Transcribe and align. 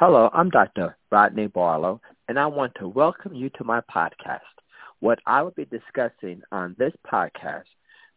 Hello, 0.00 0.30
I'm 0.32 0.48
Dr. 0.48 0.96
Rodney 1.12 1.48
Barlow, 1.48 2.00
and 2.26 2.38
I 2.38 2.46
want 2.46 2.72
to 2.76 2.88
welcome 2.88 3.34
you 3.34 3.50
to 3.50 3.64
my 3.64 3.82
podcast. 3.82 4.38
What 5.00 5.18
I 5.26 5.42
will 5.42 5.50
be 5.50 5.66
discussing 5.66 6.40
on 6.52 6.74
this 6.78 6.94
podcast 7.06 7.64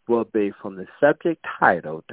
will 0.08 0.24
be 0.24 0.54
from 0.62 0.78
the 0.78 0.88
subject 1.02 1.46
titled 1.60 2.06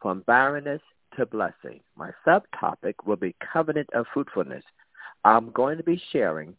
From 0.00 0.24
Barrenness 0.26 0.80
to 1.18 1.26
Blessing. 1.26 1.80
My 1.94 2.10
subtopic 2.26 2.94
will 3.04 3.16
be 3.16 3.36
Covenant 3.52 3.90
of 3.92 4.06
Fruitfulness. 4.14 4.64
I'm 5.26 5.50
going 5.50 5.76
to 5.76 5.84
be 5.84 6.00
sharing 6.10 6.54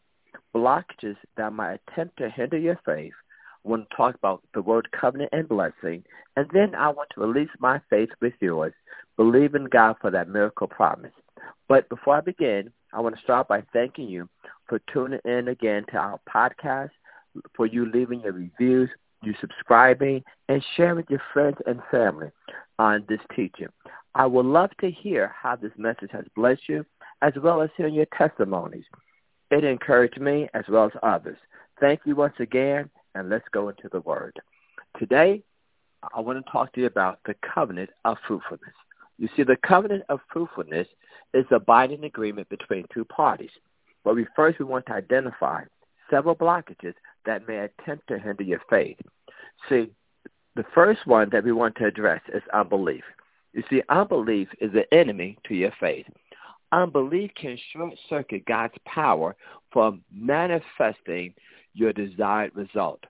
blockages 0.56 1.18
that 1.38 1.54
might 1.54 1.80
attempt 1.90 2.18
to 2.18 2.30
hinder 2.30 2.60
your 2.60 2.80
faith. 2.86 3.14
To 3.68 3.86
talk 3.98 4.14
about 4.14 4.44
the 4.54 4.62
word 4.62 4.88
covenant 4.92 5.32
and 5.34 5.50
blessing, 5.50 6.04
and 6.38 6.48
then 6.54 6.76
I 6.76 6.90
want 6.90 7.10
to 7.16 7.22
release 7.22 7.50
my 7.60 7.82
faith 7.90 8.10
with 8.22 8.34
yours, 8.40 8.74
believing 9.18 9.66
God 9.72 9.96
for 10.00 10.12
that 10.12 10.30
miracle 10.30 10.68
promise. 10.68 11.12
But 11.68 11.90
before 11.90 12.16
I 12.16 12.22
begin, 12.22 12.72
I 12.94 13.00
want 13.00 13.16
to 13.16 13.22
start 13.22 13.48
by 13.48 13.64
thanking 13.74 14.08
you 14.08 14.28
for 14.68 14.80
tuning 14.92 15.20
in 15.26 15.48
again 15.50 15.86
to 15.92 15.98
our 15.98 16.20
podcast, 16.28 16.92
for 17.56 17.66
you 17.66 17.86
leaving 17.92 18.22
your 18.22 18.34
reviews, 18.34 18.90
you 19.22 19.34
subscribing, 19.40 20.24
and 20.48 20.64
sharing 20.76 20.98
with 20.98 21.10
your 21.10 21.22
friends 21.34 21.58
and 21.68 21.82
family 21.92 22.30
on 22.80 23.06
this 23.08 23.20
teaching. 23.36 23.68
I 24.16 24.26
would 24.26 24.46
love 24.46 24.72
to 24.82 24.90
hear 24.90 25.34
how 25.40 25.56
this 25.56 25.72
message 25.78 26.10
has 26.12 26.26
blessed 26.36 26.68
you, 26.68 26.86
as 27.22 27.34
well 27.42 27.62
as 27.62 27.70
hearing 27.78 27.94
your 27.94 28.08
testimonies. 28.18 28.86
It 29.52 29.64
encouraged 29.64 30.20
me 30.20 30.50
as 30.54 30.64
well 30.70 30.86
as 30.86 30.92
others. 31.04 31.38
Thank 31.80 32.02
you 32.06 32.16
once 32.16 32.36
again, 32.40 32.90
and 33.16 33.30
let's 33.30 33.48
go 33.52 33.70
into 33.70 33.90
the 33.92 34.02
Word. 34.02 34.40
Today, 34.98 35.44
I 36.16 36.20
want 36.22 36.44
to 36.44 36.52
talk 36.52 36.74
to 36.74 36.82
you 36.82 36.88
about 36.88 37.20
the 37.26 37.36
covenant 37.54 37.90
of 38.06 38.18
fruitfulness. 38.28 38.74
You 39.20 39.28
see, 39.36 39.44
the 39.44 39.58
covenant 39.58 40.04
of 40.10 40.22
fruitfulness 40.32 40.88
is 41.34 41.46
a 41.52 41.60
binding 41.60 42.06
agreement 42.06 42.48
between 42.50 42.86
two 42.94 43.04
parties. 43.06 43.52
But 44.04 44.16
we 44.16 44.26
first 44.36 44.60
we 44.60 44.66
want 44.66 44.86
to 44.88 44.94
identify 44.94 45.64
several 46.10 46.36
blockages 46.36 46.94
that 47.26 47.48
may 47.48 47.58
attempt 47.58 48.08
to 48.08 48.18
hinder 48.18 48.44
your 48.44 48.62
faith. 48.70 48.98
See, 49.68 49.90
the 50.56 50.64
first 50.74 51.06
one 51.06 51.30
that 51.32 51.44
we 51.44 51.52
want 51.52 51.76
to 51.76 51.86
address 51.86 52.22
is 52.34 52.42
unbelief. 52.54 53.04
You 53.54 53.64
see, 53.70 53.82
unbelief 53.90 54.48
is 54.62 54.72
the 54.72 54.92
enemy 54.94 55.38
to 55.48 55.54
your 55.54 55.74
faith. 55.80 56.06
Unbelief 56.72 57.32
can 57.36 57.58
short 57.74 57.94
circuit 58.10 58.46
God's 58.46 58.76
power 58.86 59.36
from 59.72 60.02
manifesting 60.14 61.34
your 61.74 61.92
desired 61.92 62.56
result. 62.56 63.04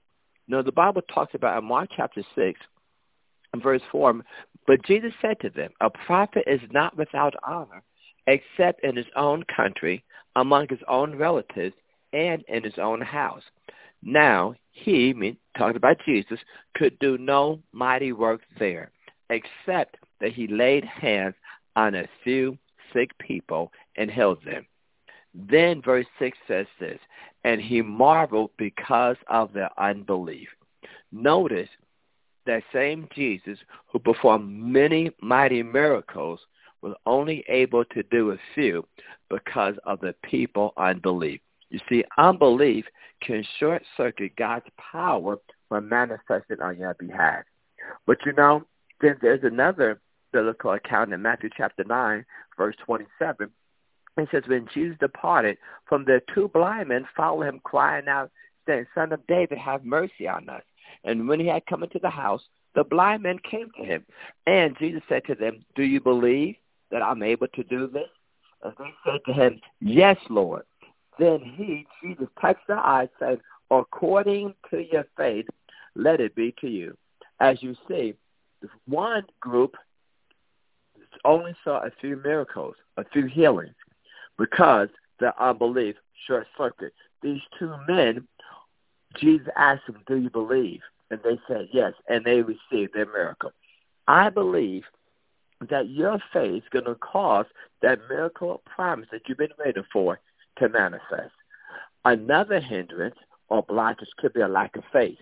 Now, 0.47 0.63
the 0.63 0.71
Bible 0.71 1.01
talks 1.13 1.35
about 1.35 1.61
in 1.61 1.67
Mark 1.67 1.89
chapter 1.95 2.23
6, 2.35 2.59
verse 3.55 3.81
4, 3.91 4.21
but 4.67 4.85
Jesus 4.85 5.11
said 5.21 5.39
to 5.41 5.49
them, 5.49 5.71
A 5.81 5.89
prophet 5.89 6.43
is 6.47 6.61
not 6.71 6.95
without 6.97 7.33
honor 7.45 7.83
except 8.29 8.83
in 8.83 8.95
his 8.95 9.07
own 9.15 9.43
country, 9.55 10.03
among 10.35 10.67
his 10.69 10.79
own 10.87 11.15
relatives, 11.15 11.75
and 12.13 12.43
in 12.47 12.63
his 12.63 12.77
own 12.77 13.01
house. 13.01 13.43
Now 14.03 14.53
he, 14.71 15.13
talking 15.57 15.75
about 15.75 15.97
Jesus, 16.05 16.39
could 16.75 16.97
do 16.99 17.17
no 17.17 17.59
mighty 17.71 18.13
work 18.13 18.41
there, 18.59 18.91
except 19.29 19.97
that 20.21 20.33
he 20.33 20.47
laid 20.47 20.85
hands 20.85 21.35
on 21.75 21.95
a 21.95 22.07
few 22.23 22.57
sick 22.93 23.09
people 23.19 23.71
and 23.97 24.09
healed 24.09 24.43
them. 24.45 24.65
Then 25.33 25.81
verse 25.81 26.07
6 26.19 26.37
says 26.47 26.67
this, 26.79 26.99
and 27.43 27.61
he 27.61 27.81
marveled 27.81 28.51
because 28.57 29.17
of 29.27 29.53
their 29.53 29.69
unbelief. 29.79 30.49
Notice 31.11 31.69
that 32.49 32.63
same 32.73 33.07
Jesus 33.13 33.59
who 33.91 33.99
performed 33.99 34.49
many 34.49 35.11
mighty 35.21 35.61
miracles 35.61 36.39
was 36.81 36.95
only 37.05 37.43
able 37.47 37.85
to 37.85 38.03
do 38.03 38.31
a 38.31 38.37
few 38.55 38.85
because 39.29 39.75
of 39.85 39.99
the 39.99 40.15
people 40.23 40.73
unbelief. 40.77 41.39
You 41.69 41.79
see, 41.87 42.03
unbelief 42.17 42.85
can 43.21 43.45
short 43.59 43.83
circuit 43.95 44.35
God's 44.35 44.65
power 44.91 45.37
when 45.67 45.87
manifested 45.87 46.59
on 46.59 46.77
your 46.79 46.95
behalf. 46.95 47.43
But 48.07 48.17
you 48.25 48.33
know, 48.33 48.63
then 49.01 49.17
there's 49.21 49.43
another 49.43 50.01
biblical 50.33 50.71
account 50.71 51.13
in 51.13 51.21
Matthew 51.21 51.49
chapter 51.55 51.83
9, 51.83 52.25
verse 52.57 52.75
27. 52.85 53.49
It 54.17 54.27
says, 54.31 54.43
When 54.47 54.67
Jesus 54.73 54.97
departed 54.99 55.57
from 55.87 56.03
the 56.05 56.21
two 56.33 56.47
blind 56.47 56.89
men 56.89 57.07
followed 57.15 57.43
him, 57.43 57.61
crying 57.63 58.07
out, 58.07 58.31
saying, 58.67 58.87
Son 58.95 59.13
of 59.13 59.25
David, 59.27 59.59
have 59.59 59.85
mercy 59.85 60.27
on 60.27 60.49
us. 60.49 60.63
And 61.03 61.27
when 61.27 61.39
he 61.39 61.47
had 61.47 61.65
come 61.65 61.83
into 61.83 61.99
the 61.99 62.09
house, 62.09 62.41
the 62.75 62.83
blind 62.83 63.23
men 63.23 63.39
came 63.49 63.69
to 63.77 63.83
him. 63.83 64.05
And 64.45 64.77
Jesus 64.77 65.01
said 65.09 65.23
to 65.25 65.35
them, 65.35 65.65
Do 65.75 65.83
you 65.83 65.99
believe? 65.99 66.55
that 66.91 67.01
I'm 67.01 67.23
able 67.23 67.47
to 67.47 67.63
do 67.63 67.87
this? 67.87 68.07
And 68.63 68.73
they 68.77 68.93
said 69.05 69.19
to 69.25 69.33
him, 69.33 69.61
Yes, 69.79 70.17
Lord. 70.29 70.63
Then 71.17 71.39
he, 71.39 71.85
Jesus, 72.01 72.27
touched 72.39 72.67
their 72.67 72.79
eyes, 72.79 73.09
saying, 73.19 73.39
According 73.71 74.53
to 74.71 74.85
your 74.91 75.05
faith, 75.17 75.45
let 75.95 76.19
it 76.19 76.35
be 76.35 76.53
to 76.61 76.67
you. 76.67 76.97
As 77.39 77.61
you 77.61 77.75
see, 77.87 78.15
one 78.87 79.23
group 79.39 79.75
only 81.25 81.53
saw 81.63 81.85
a 81.85 81.91
few 82.01 82.21
miracles, 82.23 82.75
a 82.97 83.05
few 83.11 83.25
healings, 83.25 83.75
because 84.37 84.89
their 85.19 85.39
unbelief 85.41 85.95
short 86.27 86.47
circuit. 86.57 86.93
These 87.21 87.41
two 87.57 87.73
men, 87.87 88.27
Jesus 89.17 89.47
asked 89.55 89.87
them, 89.87 90.03
Do 90.07 90.17
you 90.17 90.29
believe? 90.29 90.81
And 91.11 91.19
they 91.23 91.39
said 91.47 91.69
yes, 91.71 91.93
and 92.07 92.23
they 92.23 92.41
received 92.41 92.93
their 92.93 93.05
miracle. 93.05 93.51
I 94.07 94.29
believe 94.29 94.83
that 95.69 95.89
your 95.89 96.19
faith 96.31 96.63
is 96.63 96.69
going 96.71 96.85
to 96.85 96.95
cause 96.95 97.45
that 97.81 97.99
miracle 98.09 98.61
promise 98.65 99.07
that 99.11 99.21
you've 99.27 99.37
been 99.37 99.49
waiting 99.63 99.83
for 99.91 100.19
to 100.59 100.69
manifest. 100.69 101.33
Another 102.05 102.59
hindrance 102.59 103.15
or 103.49 103.65
blockage 103.65 104.07
could 104.19 104.33
be 104.33 104.41
a 104.41 104.47
lack 104.47 104.75
of 104.75 104.83
faith. 104.93 105.17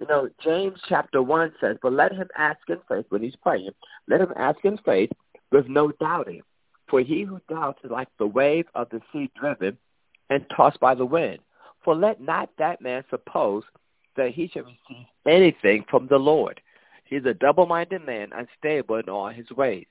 You 0.00 0.06
know, 0.06 0.28
James 0.42 0.80
chapter 0.88 1.22
1 1.22 1.54
says, 1.60 1.76
but 1.82 1.92
let 1.92 2.12
him 2.12 2.28
ask 2.36 2.58
in 2.68 2.78
faith 2.88 3.06
when 3.10 3.22
he's 3.22 3.36
praying. 3.36 3.70
Let 4.08 4.20
him 4.20 4.32
ask 4.36 4.58
in 4.64 4.78
faith 4.78 5.10
with 5.52 5.68
no 5.68 5.92
doubting. 5.92 6.42
For 6.88 7.00
he 7.00 7.22
who 7.22 7.40
doubts 7.48 7.80
is 7.84 7.90
like 7.90 8.08
the 8.18 8.26
wave 8.26 8.66
of 8.74 8.88
the 8.90 9.00
sea 9.12 9.30
driven 9.38 9.78
and 10.30 10.44
tossed 10.54 10.80
by 10.80 10.94
the 10.94 11.06
wind. 11.06 11.38
For 11.84 11.94
let 11.94 12.20
not 12.20 12.50
that 12.58 12.80
man 12.80 13.04
suppose 13.10 13.62
that 14.16 14.30
he 14.30 14.48
shall 14.48 14.62
receive 14.62 15.06
anything 15.26 15.84
from 15.90 16.06
the 16.08 16.18
Lord. 16.18 16.60
He's 17.04 17.24
a 17.26 17.34
double-minded 17.34 18.04
man, 18.06 18.30
unstable 18.34 18.96
in 18.96 19.08
all 19.08 19.28
his 19.28 19.50
ways. 19.50 19.86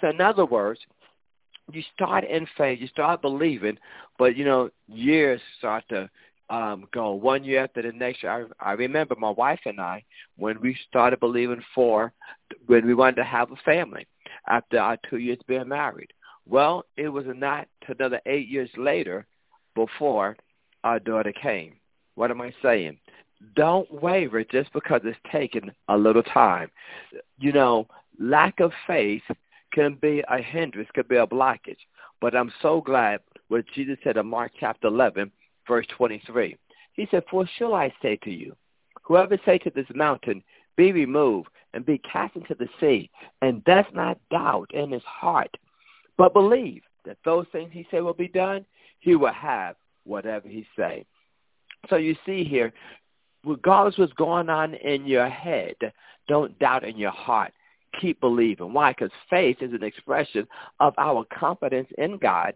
So 0.00 0.08
in 0.08 0.20
other 0.20 0.44
words, 0.44 0.80
you 1.72 1.82
start 1.94 2.24
in 2.24 2.46
faith, 2.56 2.80
you 2.80 2.88
start 2.88 3.22
believing, 3.22 3.78
but 4.18 4.36
you 4.36 4.44
know 4.44 4.70
years 4.86 5.40
start 5.58 5.84
to 5.90 6.08
um, 6.50 6.88
go 6.92 7.12
one 7.12 7.44
year 7.44 7.64
after 7.64 7.82
the 7.82 7.92
next 7.92 8.22
year. 8.22 8.48
I, 8.60 8.70
I 8.70 8.72
remember 8.72 9.14
my 9.18 9.30
wife 9.30 9.60
and 9.66 9.80
I 9.80 10.02
when 10.36 10.60
we 10.60 10.76
started 10.88 11.20
believing 11.20 11.62
for 11.74 12.12
when 12.66 12.86
we 12.86 12.94
wanted 12.94 13.16
to 13.16 13.24
have 13.24 13.50
a 13.52 13.56
family 13.56 14.06
after 14.48 14.78
our 14.78 14.96
two 15.08 15.18
years 15.18 15.38
being 15.46 15.68
married. 15.68 16.10
Well, 16.46 16.86
it 16.96 17.08
was 17.08 17.26
not 17.28 17.68
another 17.86 18.20
eight 18.24 18.48
years 18.48 18.70
later 18.76 19.26
before 19.74 20.36
our 20.84 20.98
daughter 20.98 21.32
came. 21.32 21.74
What 22.14 22.30
am 22.30 22.40
I 22.40 22.52
saying? 22.62 22.98
don't 23.54 23.90
waver 24.02 24.44
just 24.44 24.72
because 24.72 25.00
it's 25.04 25.18
taken 25.30 25.70
a 25.88 25.96
little 25.96 26.22
time. 26.22 26.70
You 27.38 27.52
know, 27.52 27.86
lack 28.18 28.60
of 28.60 28.72
faith 28.86 29.22
can 29.72 29.94
be 30.00 30.22
a 30.28 30.38
hindrance, 30.38 30.88
can 30.94 31.04
be 31.08 31.16
a 31.16 31.26
blockage. 31.26 31.78
But 32.20 32.34
I'm 32.34 32.52
so 32.62 32.80
glad 32.80 33.20
what 33.48 33.64
Jesus 33.74 33.98
said 34.02 34.16
in 34.16 34.26
Mark 34.26 34.52
chapter 34.58 34.88
11, 34.88 35.30
verse 35.66 35.86
23. 35.96 36.56
He 36.94 37.08
said, 37.10 37.22
For 37.30 37.48
shall 37.58 37.74
I 37.74 37.92
say 38.02 38.16
to 38.24 38.30
you, 38.30 38.56
whoever 39.02 39.38
say 39.44 39.58
to 39.58 39.70
this 39.70 39.86
mountain, 39.94 40.42
be 40.76 40.92
removed 40.92 41.48
and 41.74 41.86
be 41.86 41.98
cast 41.98 42.34
into 42.34 42.54
the 42.54 42.68
sea, 42.80 43.10
and 43.42 43.64
does 43.64 43.84
not 43.92 44.18
doubt 44.30 44.70
in 44.72 44.90
his 44.90 45.02
heart, 45.04 45.54
but 46.16 46.32
believe 46.32 46.82
that 47.04 47.18
those 47.24 47.46
things 47.52 47.70
he 47.72 47.86
said 47.90 48.02
will 48.02 48.14
be 48.14 48.28
done, 48.28 48.64
he 49.00 49.14
will 49.14 49.32
have 49.32 49.76
whatever 50.08 50.48
he 50.48 50.66
say. 50.76 51.04
So 51.88 51.96
you 51.96 52.16
see 52.26 52.44
here, 52.44 52.72
regardless 53.44 53.98
what's 53.98 54.12
going 54.14 54.48
on 54.48 54.74
in 54.74 55.06
your 55.06 55.28
head, 55.28 55.76
don't 56.26 56.58
doubt 56.58 56.84
in 56.84 56.96
your 56.96 57.10
heart. 57.10 57.52
Keep 58.00 58.20
believing. 58.20 58.72
Why? 58.72 58.92
Because 58.92 59.10
faith 59.30 59.58
is 59.60 59.72
an 59.72 59.82
expression 59.82 60.46
of 60.80 60.94
our 60.98 61.24
confidence 61.32 61.88
in 61.96 62.18
God 62.18 62.54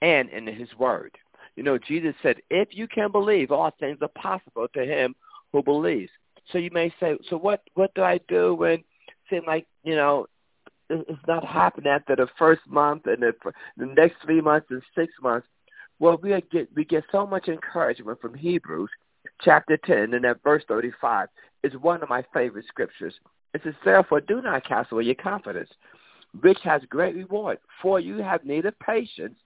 and 0.00 0.28
in 0.30 0.46
his 0.46 0.68
word. 0.78 1.12
You 1.56 1.62
know, 1.62 1.78
Jesus 1.78 2.14
said, 2.22 2.36
if 2.50 2.68
you 2.72 2.88
can 2.88 3.12
believe, 3.12 3.52
all 3.52 3.72
things 3.78 3.98
are 4.00 4.08
possible 4.08 4.66
to 4.74 4.84
him 4.84 5.14
who 5.52 5.62
believes. 5.62 6.10
So 6.50 6.58
you 6.58 6.70
may 6.72 6.92
say, 6.98 7.16
so 7.28 7.36
what, 7.36 7.62
what 7.74 7.94
do 7.94 8.02
I 8.02 8.18
do 8.26 8.54
when 8.54 8.72
it 8.72 8.84
seems 9.30 9.44
like, 9.46 9.66
you 9.84 9.94
know, 9.94 10.26
it's 10.90 11.20
not 11.28 11.44
happening 11.44 11.92
after 11.92 12.16
the 12.16 12.26
first 12.38 12.62
month 12.66 13.06
and 13.06 13.22
the, 13.22 13.32
the 13.76 13.86
next 13.86 14.16
three 14.24 14.40
months 14.40 14.66
and 14.70 14.82
six 14.96 15.12
months? 15.22 15.46
Well, 16.02 16.18
we 16.20 16.30
get, 16.50 16.68
we 16.74 16.84
get 16.84 17.04
so 17.12 17.28
much 17.28 17.46
encouragement 17.46 18.20
from 18.20 18.34
Hebrews 18.34 18.90
chapter 19.40 19.76
10 19.76 20.14
and 20.14 20.24
at 20.24 20.42
verse 20.42 20.64
35 20.66 21.28
is 21.62 21.74
one 21.76 22.02
of 22.02 22.08
my 22.08 22.24
favorite 22.34 22.64
scriptures. 22.66 23.14
It 23.54 23.60
says, 23.62 23.74
therefore, 23.84 24.20
do 24.20 24.42
not 24.42 24.66
cast 24.66 24.90
away 24.90 25.04
your 25.04 25.14
confidence, 25.14 25.70
which 26.40 26.58
has 26.64 26.82
great 26.90 27.14
reward, 27.14 27.58
for 27.80 28.00
you 28.00 28.16
have 28.16 28.44
need 28.44 28.66
of 28.66 28.76
patience, 28.80 29.36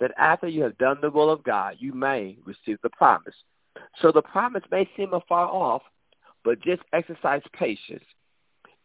that 0.00 0.10
after 0.18 0.48
you 0.48 0.64
have 0.64 0.76
done 0.78 0.96
the 1.00 1.10
will 1.12 1.30
of 1.30 1.44
God, 1.44 1.76
you 1.78 1.92
may 1.92 2.36
receive 2.44 2.78
the 2.82 2.90
promise. 2.90 3.36
So 4.02 4.10
the 4.10 4.20
promise 4.20 4.64
may 4.72 4.90
seem 4.96 5.12
afar 5.12 5.46
off, 5.46 5.82
but 6.42 6.60
just 6.60 6.82
exercise 6.92 7.42
patience 7.52 8.02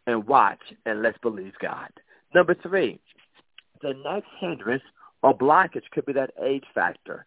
and 0.06 0.28
watch 0.28 0.62
and 0.86 1.02
let's 1.02 1.18
believe 1.24 1.54
God. 1.60 1.90
Number 2.36 2.54
three, 2.54 3.00
the 3.82 3.96
next 4.06 4.28
hindrance 4.40 4.84
or 5.26 5.36
blockage 5.36 5.90
could 5.92 6.06
be 6.06 6.14
that 6.14 6.30
age 6.40 6.66
factor. 6.76 7.26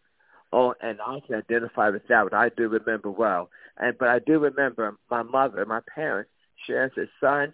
Oh, 0.52 0.72
and 0.80 1.00
I 1.04 1.18
can 1.26 1.34
identify 1.34 1.90
with 1.90 2.06
that. 2.08 2.22
What 2.22 2.32
I 2.32 2.48
do 2.50 2.68
remember 2.68 3.10
well, 3.10 3.50
and 3.76 3.98
but 3.98 4.08
I 4.08 4.20
do 4.20 4.38
remember 4.38 4.96
my 5.10 5.24
mother, 5.24 5.66
my 5.66 5.80
parents 5.92 6.30
sharing 6.64 6.90
said, 6.94 7.08
"Son, 7.20 7.52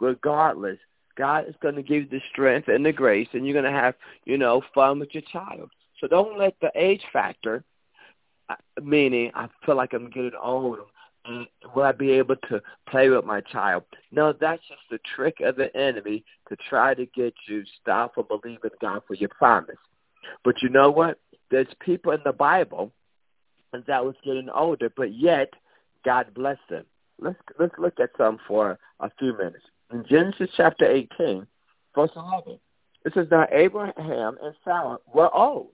regardless, 0.00 0.78
God 1.14 1.46
is 1.46 1.54
going 1.60 1.74
to 1.74 1.82
give 1.82 2.04
you 2.04 2.08
the 2.08 2.22
strength 2.32 2.68
and 2.68 2.86
the 2.86 2.92
grace, 2.92 3.28
and 3.34 3.46
you're 3.46 3.52
going 3.52 3.70
to 3.70 3.80
have, 3.80 3.94
you 4.24 4.38
know, 4.38 4.62
fun 4.74 4.98
with 4.98 5.10
your 5.12 5.22
child. 5.30 5.70
So 6.00 6.08
don't 6.08 6.38
let 6.38 6.54
the 6.62 6.72
age 6.74 7.02
factor, 7.12 7.62
uh, 8.48 8.56
meaning 8.82 9.30
I 9.34 9.48
feel 9.66 9.76
like 9.76 9.92
I'm 9.92 10.08
getting 10.08 10.32
old, 10.42 10.78
and 10.78 10.86
Mm, 11.28 11.46
will 11.74 11.84
I 11.84 11.92
be 11.92 12.10
able 12.12 12.36
to 12.48 12.60
play 12.88 13.08
with 13.08 13.24
my 13.24 13.40
child? 13.40 13.84
No, 14.10 14.32
that's 14.32 14.62
just 14.68 14.80
the 14.90 14.98
trick 15.14 15.40
of 15.40 15.56
the 15.56 15.74
enemy 15.76 16.24
to 16.48 16.56
try 16.68 16.94
to 16.94 17.06
get 17.06 17.34
you 17.46 17.62
stop 17.80 18.14
from 18.14 18.26
believing 18.28 18.70
God 18.80 19.02
for 19.06 19.14
your 19.14 19.28
promise. 19.28 19.76
But 20.44 20.62
you 20.62 20.68
know 20.68 20.90
what? 20.90 21.20
There's 21.50 21.68
people 21.80 22.12
in 22.12 22.20
the 22.24 22.32
Bible 22.32 22.92
that 23.72 24.04
was 24.04 24.14
getting 24.24 24.48
older, 24.50 24.90
but 24.96 25.14
yet 25.14 25.52
God 26.04 26.34
blessed 26.34 26.60
them. 26.68 26.84
Let's 27.20 27.38
let's 27.58 27.74
look 27.78 28.00
at 28.00 28.10
some 28.18 28.38
for 28.48 28.78
a 29.00 29.10
few 29.18 29.36
minutes. 29.36 29.64
In 29.92 30.04
Genesis 30.08 30.50
chapter 30.56 30.90
18, 30.90 31.46
verse 31.94 32.10
11, 32.16 32.58
it 33.04 33.12
says, 33.14 33.26
Now 33.30 33.46
Abraham 33.50 34.38
and 34.42 34.54
Sarah 34.64 34.98
were 35.12 35.32
old. 35.34 35.72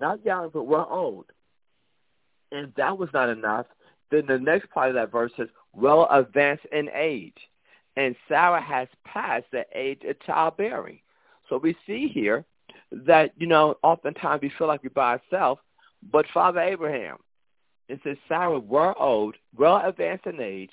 Not 0.00 0.24
young, 0.24 0.50
but 0.52 0.64
were 0.64 0.86
old. 0.86 1.26
And 2.52 2.72
that 2.76 2.98
was 2.98 3.08
not 3.12 3.28
enough. 3.28 3.66
Then 4.10 4.26
the 4.26 4.38
next 4.38 4.70
part 4.70 4.88
of 4.88 4.94
that 4.94 5.12
verse 5.12 5.32
says, 5.36 5.48
well 5.72 6.06
advanced 6.10 6.66
in 6.72 6.88
age. 6.94 7.36
And 7.96 8.16
Sarah 8.28 8.60
has 8.60 8.88
passed 9.04 9.46
the 9.52 9.64
age 9.74 10.02
of 10.08 10.20
childbearing. 10.20 11.00
So 11.48 11.58
we 11.58 11.76
see 11.86 12.08
here 12.08 12.44
that, 12.90 13.32
you 13.36 13.46
know, 13.46 13.76
oftentimes 13.82 14.42
we 14.42 14.52
feel 14.56 14.66
like 14.66 14.82
we're 14.82 14.90
by 14.90 15.18
ourselves, 15.18 15.60
but 16.12 16.26
Father 16.32 16.60
Abraham, 16.60 17.18
it 17.88 18.00
says 18.02 18.16
Sarah 18.28 18.58
were 18.58 18.98
old, 18.98 19.36
well 19.56 19.82
advanced 19.84 20.26
in 20.26 20.40
age, 20.40 20.70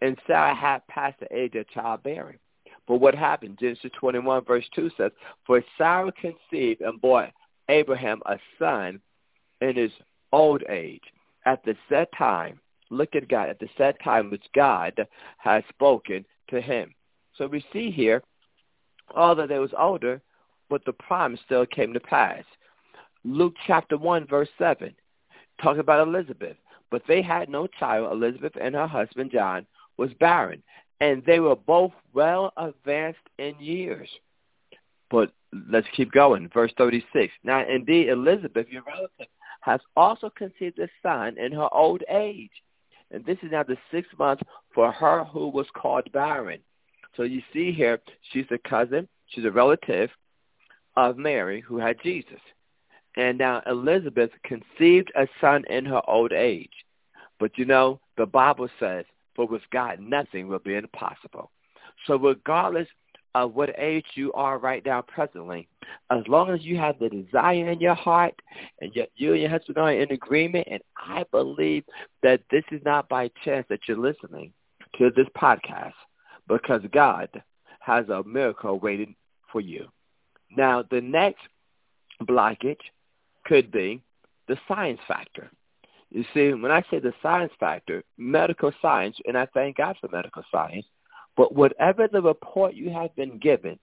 and 0.00 0.16
Sarah 0.26 0.54
had 0.54 0.86
passed 0.88 1.20
the 1.20 1.34
age 1.36 1.54
of 1.54 1.68
childbearing. 1.68 2.38
But 2.86 3.00
what 3.00 3.14
happened? 3.14 3.58
Genesis 3.60 3.90
21 3.98 4.44
verse 4.44 4.64
2 4.74 4.90
says, 4.96 5.12
For 5.46 5.62
Sarah 5.78 6.12
conceived 6.12 6.80
and 6.80 7.00
bore 7.00 7.28
Abraham 7.68 8.20
a 8.26 8.36
son 8.58 9.00
in 9.60 9.76
his 9.76 9.92
old 10.32 10.62
age 10.68 11.02
at 11.46 11.64
the 11.64 11.76
set 11.88 12.08
time. 12.16 12.60
Look 12.90 13.14
at 13.14 13.28
God, 13.28 13.48
at 13.48 13.58
the 13.58 13.68
set 13.78 14.02
time 14.02 14.30
which 14.30 14.44
God 14.54 14.94
has 15.38 15.62
spoken 15.68 16.24
to 16.48 16.60
him. 16.60 16.94
So 17.36 17.46
we 17.46 17.64
see 17.72 17.90
here, 17.90 18.22
although 19.14 19.46
they 19.46 19.58
was 19.58 19.72
older, 19.78 20.20
but 20.68 20.84
the 20.84 20.92
promise 20.92 21.40
still 21.44 21.66
came 21.66 21.92
to 21.92 22.00
pass. 22.00 22.44
Luke 23.24 23.54
chapter 23.66 23.96
1 23.96 24.26
verse 24.26 24.48
7, 24.58 24.94
talk 25.62 25.78
about 25.78 26.06
Elizabeth. 26.06 26.56
But 26.90 27.02
they 27.06 27.22
had 27.22 27.48
no 27.48 27.66
child, 27.68 28.12
Elizabeth 28.12 28.52
and 28.60 28.74
her 28.74 28.86
husband 28.86 29.30
John, 29.30 29.66
was 29.96 30.12
barren, 30.14 30.62
and 31.00 31.22
they 31.24 31.38
were 31.38 31.56
both 31.56 31.92
well 32.12 32.52
advanced 32.56 33.20
in 33.38 33.54
years. 33.60 34.08
But 35.08 35.32
let's 35.70 35.86
keep 35.94 36.10
going. 36.12 36.48
Verse 36.52 36.72
36. 36.76 37.32
Now, 37.44 37.64
indeed, 37.68 38.08
Elizabeth, 38.08 38.66
your 38.68 38.82
relative, 38.82 39.26
has 39.60 39.80
also 39.96 40.30
conceived 40.30 40.78
a 40.78 40.88
son 41.02 41.36
in 41.38 41.52
her 41.52 41.68
old 41.72 42.02
age. 42.08 42.50
And 43.10 43.24
this 43.24 43.38
is 43.42 43.50
now 43.50 43.62
the 43.62 43.76
sixth 43.90 44.16
month 44.18 44.40
for 44.74 44.92
her 44.92 45.24
who 45.24 45.48
was 45.48 45.66
called 45.74 46.10
barren. 46.12 46.60
So 47.16 47.24
you 47.24 47.42
see 47.52 47.72
here, 47.72 48.00
she's 48.32 48.46
a 48.50 48.58
cousin, 48.68 49.08
she's 49.26 49.44
a 49.44 49.50
relative 49.50 50.10
of 50.96 51.16
Mary 51.16 51.60
who 51.60 51.78
had 51.78 52.02
Jesus. 52.02 52.40
And 53.16 53.38
now 53.38 53.62
Elizabeth 53.66 54.30
conceived 54.44 55.10
a 55.16 55.26
son 55.40 55.64
in 55.68 55.84
her 55.86 56.02
old 56.08 56.32
age. 56.32 56.70
But 57.38 57.58
you 57.58 57.64
know, 57.64 58.00
the 58.16 58.26
Bible 58.26 58.68
says 58.78 59.04
for 59.34 59.46
with 59.46 59.62
God, 59.72 60.00
nothing 60.00 60.48
will 60.48 60.58
be 60.58 60.74
impossible. 60.74 61.50
So 62.06 62.16
regardless 62.16 62.88
of 63.34 63.54
what 63.54 63.74
age 63.78 64.06
you 64.14 64.32
are 64.32 64.58
right 64.58 64.84
now 64.84 65.02
presently, 65.02 65.68
as 66.10 66.22
long 66.26 66.50
as 66.50 66.62
you 66.62 66.76
have 66.76 66.98
the 66.98 67.08
desire 67.08 67.70
in 67.70 67.80
your 67.80 67.94
heart 67.94 68.34
and 68.80 68.90
you, 68.94 69.06
you 69.16 69.32
and 69.32 69.42
your 69.42 69.50
husband 69.50 69.78
are 69.78 69.92
in 69.92 70.10
agreement, 70.10 70.66
and 70.70 70.80
I 70.96 71.24
believe 71.30 71.84
that 72.22 72.40
this 72.50 72.64
is 72.72 72.80
not 72.84 73.08
by 73.08 73.30
chance 73.44 73.66
that 73.68 73.80
you're 73.86 73.96
listening 73.96 74.52
to 74.98 75.10
this 75.16 75.28
podcast 75.36 75.92
because 76.48 76.82
God 76.92 77.28
has 77.80 78.08
a 78.08 78.22
miracle 78.24 78.78
waiting 78.78 79.14
for 79.52 79.60
you. 79.60 79.86
Now, 80.56 80.84
the 80.90 81.00
next 81.00 81.42
blockage 82.22 82.80
could 83.44 83.70
be 83.70 84.02
the 84.48 84.58
science 84.66 85.00
factor. 85.06 85.50
You 86.10 86.24
see, 86.34 86.52
when 86.52 86.72
I 86.72 86.82
say 86.90 86.98
the 86.98 87.14
science 87.22 87.52
factor, 87.60 88.02
medical 88.18 88.72
science, 88.82 89.16
and 89.26 89.38
I 89.38 89.46
thank 89.54 89.76
God 89.76 89.96
for 90.00 90.08
medical 90.08 90.42
science, 90.50 90.84
but 91.36 91.54
whatever 91.54 92.08
the 92.08 92.22
report 92.22 92.74
you 92.74 92.90
have 92.90 93.14
been 93.16 93.38
given, 93.38 93.78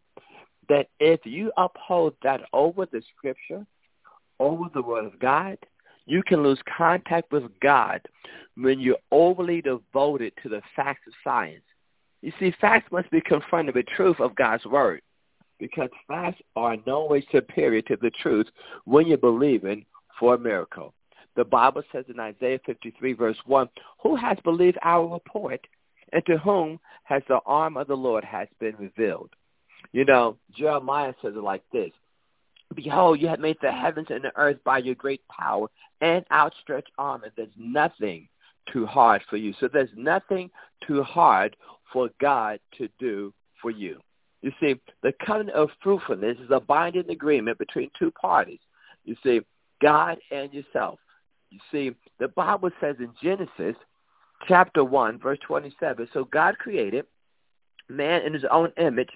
that 0.69 0.87
if 0.99 1.25
you 1.25 1.51
uphold 1.57 2.13
that 2.23 2.41
over 2.53 2.85
the 2.85 3.01
scripture, 3.15 3.65
over 4.39 4.65
the 4.73 4.81
word 4.81 5.05
of 5.05 5.19
God, 5.19 5.57
you 6.05 6.23
can 6.23 6.43
lose 6.43 6.59
contact 6.77 7.31
with 7.31 7.43
God 7.61 8.01
when 8.55 8.79
you're 8.79 8.97
overly 9.11 9.61
devoted 9.61 10.33
to 10.41 10.49
the 10.49 10.61
facts 10.75 11.01
of 11.07 11.13
science. 11.23 11.63
You 12.21 12.31
see, 12.39 12.53
facts 12.59 12.91
must 12.91 13.11
be 13.11 13.21
confronted 13.21 13.75
with 13.75 13.85
truth 13.87 14.19
of 14.19 14.35
God's 14.35 14.65
word 14.65 15.01
because 15.59 15.89
facts 16.07 16.41
are 16.55 16.77
no 16.85 17.05
way 17.05 17.25
superior 17.31 17.81
to 17.83 17.97
the 18.01 18.11
truth 18.21 18.47
when 18.85 19.07
you're 19.07 19.17
believing 19.17 19.85
for 20.19 20.35
a 20.35 20.39
miracle. 20.39 20.93
The 21.35 21.45
Bible 21.45 21.83
says 21.91 22.05
in 22.09 22.19
Isaiah 22.19 22.59
53, 22.65 23.13
verse 23.13 23.37
1, 23.45 23.69
Who 24.01 24.15
has 24.15 24.37
believed 24.43 24.79
our 24.81 25.07
report, 25.07 25.65
and 26.13 26.25
to 26.25 26.37
whom 26.37 26.79
has 27.03 27.23
the 27.27 27.39
arm 27.45 27.77
of 27.77 27.87
the 27.87 27.97
Lord 27.97 28.23
has 28.23 28.47
been 28.59 28.75
revealed? 28.77 29.29
You 29.91 30.05
know, 30.05 30.37
Jeremiah 30.55 31.13
says 31.21 31.33
it 31.35 31.43
like 31.43 31.63
this, 31.71 31.91
Behold, 32.75 33.21
you 33.21 33.27
have 33.27 33.39
made 33.39 33.57
the 33.61 33.71
heavens 33.71 34.07
and 34.09 34.23
the 34.23 34.35
earth 34.35 34.57
by 34.65 34.79
your 34.79 34.95
great 34.95 35.21
power 35.29 35.67
and 36.01 36.25
outstretched 36.31 36.91
arm, 36.97 37.23
and 37.23 37.31
there's 37.35 37.49
nothing 37.57 38.27
too 38.71 38.85
hard 38.85 39.21
for 39.29 39.37
you. 39.37 39.53
So 39.59 39.69
there's 39.71 39.89
nothing 39.95 40.49
too 40.85 41.01
hard 41.03 41.55
for 41.93 42.09
God 42.19 42.59
to 42.77 42.89
do 42.99 43.33
for 43.61 43.71
you. 43.71 44.01
You 44.41 44.51
see, 44.59 44.79
the 45.01 45.13
covenant 45.25 45.55
of 45.55 45.69
fruitfulness 45.81 46.37
is 46.39 46.51
a 46.51 46.59
binding 46.59 47.09
agreement 47.09 47.57
between 47.57 47.89
two 47.97 48.11
parties. 48.11 48.59
You 49.05 49.15
see, 49.23 49.41
God 49.81 50.17
and 50.31 50.53
yourself. 50.53 50.99
You 51.49 51.59
see, 51.71 51.95
the 52.19 52.27
Bible 52.27 52.69
says 52.81 52.97
in 52.99 53.11
Genesis 53.21 53.75
chapter 54.47 54.83
1, 54.83 55.19
verse 55.19 55.39
27, 55.45 56.09
so 56.13 56.25
God 56.25 56.57
created 56.57 57.05
man 57.89 58.21
in 58.23 58.33
his 58.33 58.43
own 58.51 58.71
image. 58.77 59.09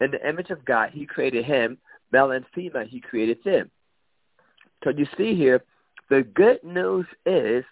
In 0.00 0.10
the 0.10 0.28
image 0.28 0.50
of 0.50 0.64
God, 0.64 0.90
he 0.92 1.06
created 1.06 1.44
him. 1.44 1.78
Male 2.12 2.32
and 2.32 2.44
female, 2.54 2.86
he 2.86 3.00
created 3.00 3.38
them. 3.44 3.70
So 4.84 4.90
you 4.90 5.06
see 5.16 5.34
here, 5.34 5.62
the 6.08 6.22
good 6.22 6.62
news 6.62 7.06
is 7.26 7.64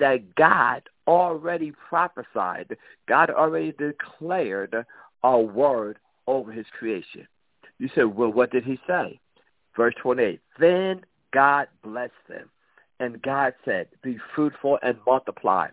that 0.00 0.34
God 0.34 0.82
already 1.06 1.72
prophesied, 1.88 2.76
God 3.08 3.30
already 3.30 3.72
declared 3.72 4.74
a 5.22 5.38
word 5.38 5.98
over 6.26 6.50
his 6.50 6.66
creation. 6.76 7.28
You 7.78 7.88
said, 7.94 8.06
well, 8.06 8.32
what 8.32 8.50
did 8.50 8.64
he 8.64 8.80
say? 8.86 9.20
Verse 9.76 9.94
28, 10.02 10.40
then 10.58 11.02
God 11.32 11.68
blessed 11.82 12.12
them 12.28 12.48
and 12.98 13.20
God 13.22 13.54
said, 13.64 13.88
Be 14.02 14.18
fruitful 14.34 14.78
and 14.82 14.96
multiply. 15.06 15.68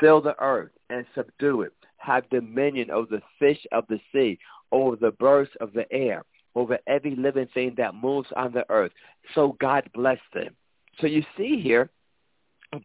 Fill 0.00 0.20
the 0.20 0.38
earth 0.40 0.70
and 0.90 1.06
subdue 1.14 1.62
it. 1.62 1.72
Have 1.98 2.28
dominion 2.30 2.90
over 2.90 3.16
the 3.16 3.22
fish 3.38 3.64
of 3.72 3.84
the 3.88 4.00
sea, 4.12 4.38
over 4.72 4.96
the 4.96 5.12
birds 5.12 5.50
of 5.60 5.72
the 5.72 5.90
air, 5.92 6.24
over 6.54 6.78
every 6.86 7.16
living 7.16 7.48
thing 7.54 7.74
that 7.76 7.94
moves 7.94 8.28
on 8.36 8.52
the 8.52 8.64
earth. 8.70 8.92
So 9.34 9.56
God 9.60 9.88
blessed 9.94 10.20
them. 10.34 10.54
So 11.00 11.06
you 11.06 11.24
see 11.36 11.60
here, 11.60 11.90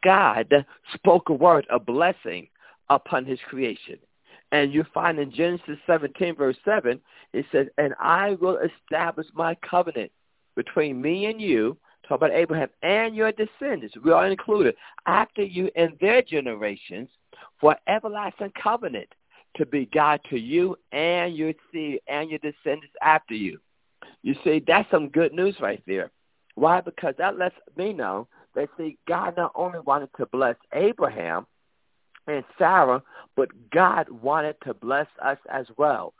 God 0.04 0.66
spoke 0.94 1.30
a 1.30 1.34
word, 1.34 1.66
a 1.70 1.80
blessing 1.80 2.48
upon 2.90 3.26
his 3.26 3.40
creation. 3.48 3.98
And 4.52 4.74
you 4.74 4.86
find 4.94 5.18
in 5.18 5.32
Genesis 5.32 5.78
17, 5.88 6.36
verse 6.36 6.58
7, 6.66 7.00
it 7.34 7.46
says, 7.52 7.68
And 7.78 7.94
I 8.00 8.32
will 8.42 8.58
establish 8.58 9.28
my 9.34 9.56
covenant 9.56 10.12
between 10.56 11.02
me 11.02 11.26
and 11.28 11.40
you 11.40 11.78
Talk 12.08 12.18
about 12.18 12.32
Abraham 12.32 12.70
and 12.82 13.16
your 13.16 13.32
descendants. 13.32 13.96
We 14.04 14.12
are 14.12 14.28
included 14.28 14.76
after 15.06 15.44
you 15.44 15.70
and 15.76 15.98
their 16.02 16.22
generations 16.22 17.10
for 17.60 17.76
everlasting 17.88 18.52
covenant 18.62 19.08
to 19.58 19.66
be 19.66 19.86
God 19.94 20.20
to 20.30 20.40
you 20.40 20.78
and 20.92 21.36
your 21.36 21.54
seed 21.72 22.00
and 22.08 22.30
your 22.30 22.40
descendants 22.40 22.96
after 23.02 23.34
you. 23.34 23.60
You 24.24 24.36
see, 24.44 24.64
that's 24.66 24.90
some 24.90 25.10
good 25.10 25.34
news 25.34 25.56
right 25.60 25.82
there. 25.88 26.12
Why? 26.56 26.82
Because 26.82 27.16
that 27.18 27.38
lets 27.38 27.56
me 27.78 27.94
know 27.94 28.28
that 28.56 28.70
see 28.78 28.98
God 29.08 29.36
not 29.38 29.52
only 29.56 29.80
wanted 29.80 30.10
to 30.18 30.26
bless 30.26 30.56
Abraham 30.74 31.46
and 32.28 32.44
Sarah, 32.58 33.02
but 33.36 33.50
God 33.72 34.10
wanted 34.10 34.56
to 34.66 34.74
bless 34.74 35.08
us 35.24 35.38
as 35.52 35.66
well. 35.78 36.14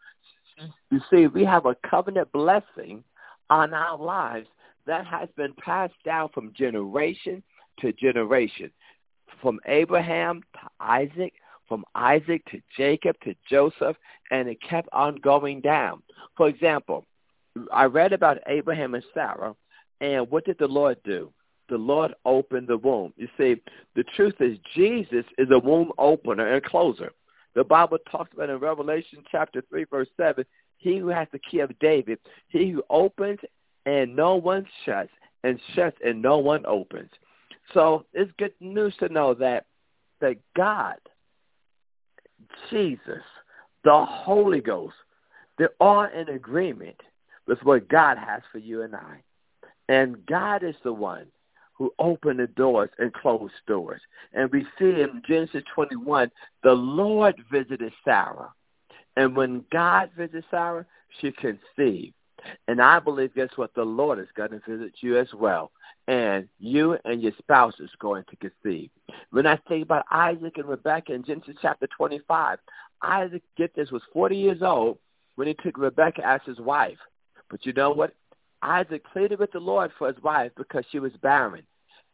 Mm-hmm. 0.60 0.96
You 0.96 1.02
see, 1.10 1.28
we 1.28 1.44
have 1.46 1.66
a 1.66 1.76
covenant 1.90 2.32
blessing 2.32 3.04
on 3.50 3.74
our 3.74 3.98
lives 3.98 4.48
that 4.86 5.06
has 5.06 5.30
been 5.36 5.54
passed 5.54 5.94
down 6.06 6.30
from 6.34 6.54
generation 6.54 7.44
to 7.80 7.94
generation, 7.94 8.72
from 9.42 9.60
Abraham 9.66 10.42
to 10.54 10.70
Isaac, 10.80 11.34
from 11.68 11.86
Isaac 11.96 12.44
to 12.52 12.62
Jacob 12.78 13.16
to 13.24 13.34
Joseph, 13.50 13.96
and 14.30 14.50
it 14.50 14.58
kept 14.62 14.90
on 14.92 15.16
going 15.18 15.62
down. 15.62 16.04
For 16.36 16.48
example, 16.48 17.06
I 17.72 17.86
read 17.86 18.14
about 18.14 18.40
Abraham 18.48 18.96
and 18.96 19.04
Sarah, 19.14 19.56
and 20.00 20.30
what 20.30 20.46
did 20.46 20.58
the 20.58 20.68
Lord 20.68 20.98
do? 21.04 21.32
The 21.70 21.78
Lord 21.78 22.14
opened 22.26 22.68
the 22.68 22.78
womb. 22.78 23.14
You 23.16 23.30
see, 23.38 23.62
the 23.96 24.04
truth 24.16 24.36
is 24.40 24.58
Jesus 24.76 25.26
is 25.38 25.48
a 25.52 25.60
womb 25.60 25.92
opener 25.98 26.54
and 26.54 26.64
closer. 26.64 27.14
The 27.56 27.64
Bible 27.64 27.98
talks 28.10 28.34
about 28.34 28.50
in 28.50 28.60
Revelation 28.60 29.24
chapter 29.32 29.62
3, 29.70 29.86
verse 29.86 30.08
7, 30.18 30.44
he 30.78 30.98
who 30.98 31.08
has 31.08 31.28
the 31.32 31.40
key 31.40 31.60
of 31.60 31.78
David, 31.80 32.20
he 32.48 32.70
who 32.72 32.84
opens 32.90 33.40
and 33.86 34.16
no 34.16 34.36
one 34.36 34.66
shuts, 34.86 35.12
and 35.44 35.60
shuts 35.76 35.98
and 36.04 36.22
no 36.22 36.38
one 36.38 36.66
opens. 36.66 37.10
So 37.74 38.06
it's 38.14 38.32
good 38.38 38.54
news 38.60 38.94
to 39.00 39.10
know 39.10 39.34
that 39.36 39.66
that 40.20 40.38
God, 40.56 40.98
Jesus, 42.70 43.24
the 43.84 44.06
Holy 44.06 44.62
Ghost, 44.62 44.94
they're 45.58 45.72
all 45.80 46.06
in 46.06 46.30
agreement 46.30 47.00
with 47.48 47.60
what 47.64 47.90
God 47.90 48.18
has 48.18 48.42
for 48.52 48.60
you 48.60 48.84
and 48.84 48.96
I. 48.96 49.22
And 49.90 50.26
God 50.26 50.64
is 50.64 50.76
the 50.84 50.94
one 50.94 51.26
who 51.74 51.92
opened 51.98 52.40
the 52.40 52.48
doors 52.48 52.92
and 53.00 53.12
closed 53.14 53.54
doors. 53.68 54.02
And 54.34 54.52
we 54.52 54.66
see 54.78 55.02
in 55.02 55.22
Genesis 55.28 55.64
21, 55.74 56.30
the 56.64 56.72
Lord 56.72 57.36
visited 57.52 57.92
Sarah. 58.06 58.54
And 59.18 59.36
when 59.36 59.66
God 59.72 60.12
visited 60.16 60.46
Sarah, 60.52 60.86
she 61.20 61.32
conceived. 61.32 62.14
And 62.68 62.82
I 62.82 63.00
believe, 63.00 63.36
guess 63.36 63.50
what? 63.56 63.74
The 63.76 63.84
Lord 63.84 64.20
is 64.20 64.28
going 64.36 64.52
to 64.52 64.62
visit 64.68 64.94
you 65.02 65.18
as 65.18 65.28
well. 65.34 65.72
And 66.08 66.48
you 66.60 66.98
and 67.06 67.22
your 67.22 67.32
spouse 67.38 67.76
is 67.80 67.90
going 68.00 68.24
to 68.30 68.36
conceive. 68.36 68.90
When 69.32 69.46
I 69.46 69.58
think 69.68 69.84
about 69.84 70.06
Isaac 70.12 70.58
and 70.58 70.68
Rebekah 70.68 71.14
in 71.14 71.24
Genesis 71.24 71.56
chapter 71.62 71.88
25, 71.96 72.60
Isaac, 73.04 73.44
get 73.58 73.76
this, 73.76 73.92
was 73.92 74.02
40 74.14 74.36
years 74.36 74.62
old 74.62 74.98
when 75.36 75.48
he 75.48 75.56
took 75.64 75.78
Rebekah 75.78 76.26
as 76.26 76.42
his 76.46 76.60
wife. 76.60 76.98
But 77.50 77.66
you 77.66 77.74
know 77.74 77.92
what? 77.92 78.14
Isaac 78.62 79.04
pleaded 79.12 79.40
with 79.40 79.52
the 79.52 79.60
Lord 79.60 79.92
for 79.98 80.08
his 80.08 80.22
wife 80.24 80.52
because 80.58 80.84
she 80.92 81.00
was 81.00 81.12
barren. 81.22 81.64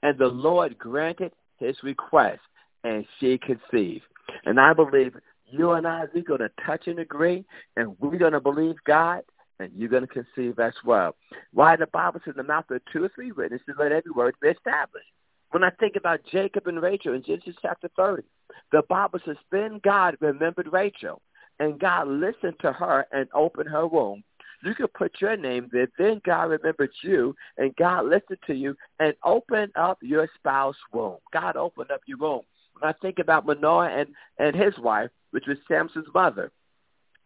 And 0.03 0.17
the 0.17 0.27
Lord 0.27 0.77
granted 0.77 1.31
his 1.57 1.75
request, 1.83 2.39
and 2.83 3.05
she 3.19 3.37
conceived. 3.39 4.05
And 4.45 4.59
I 4.59 4.73
believe 4.73 5.15
you 5.49 5.71
and 5.71 5.87
I, 5.87 6.03
we're 6.13 6.23
going 6.23 6.41
to 6.41 6.51
touch 6.65 6.87
and 6.87 6.99
agree, 6.99 7.45
and 7.75 7.95
we're 7.99 8.17
going 8.17 8.33
to 8.33 8.39
believe 8.39 8.75
God, 8.85 9.23
and 9.59 9.71
you're 9.75 9.89
going 9.89 10.07
to 10.07 10.23
conceive 10.23 10.59
as 10.59 10.73
well. 10.85 11.15
Why 11.53 11.75
the 11.75 11.87
Bible 11.87 12.19
says 12.23 12.35
the 12.37 12.43
mouth 12.43 12.65
of 12.69 12.81
two 12.91 13.03
or 13.03 13.11
three 13.13 13.31
witnesses, 13.31 13.75
let 13.79 13.91
every 13.91 14.11
word 14.11 14.35
be 14.41 14.49
established. 14.49 15.07
When 15.51 15.63
I 15.63 15.69
think 15.71 15.95
about 15.95 16.19
Jacob 16.31 16.67
and 16.67 16.81
Rachel 16.81 17.13
in 17.13 17.23
Genesis 17.23 17.55
chapter 17.61 17.89
30, 17.95 18.23
the 18.71 18.83
Bible 18.89 19.19
says, 19.25 19.37
then 19.51 19.79
God 19.83 20.17
remembered 20.19 20.71
Rachel, 20.71 21.21
and 21.59 21.79
God 21.79 22.07
listened 22.07 22.55
to 22.61 22.71
her 22.73 23.05
and 23.11 23.27
opened 23.33 23.69
her 23.69 23.87
womb. 23.87 24.23
You 24.63 24.73
could 24.73 24.93
put 24.93 25.21
your 25.21 25.37
name 25.37 25.69
there. 25.71 25.87
Then 25.97 26.21
God 26.25 26.49
remembered 26.49 26.91
you, 27.03 27.35
and 27.57 27.75
God 27.75 28.05
listened 28.05 28.39
to 28.47 28.53
you 28.53 28.75
and 28.99 29.13
opened 29.23 29.71
up 29.75 29.99
your 30.01 30.27
spouse's 30.35 30.81
womb. 30.91 31.17
God 31.31 31.55
opened 31.55 31.91
up 31.91 32.01
your 32.07 32.17
womb. 32.17 32.41
When 32.79 32.89
I 32.89 32.93
think 33.01 33.19
about 33.19 33.45
Manoah 33.45 33.89
and, 33.89 34.09
and 34.39 34.55
his 34.55 34.77
wife, 34.79 35.09
which 35.31 35.45
was 35.47 35.57
Samson's 35.67 36.07
mother, 36.13 36.51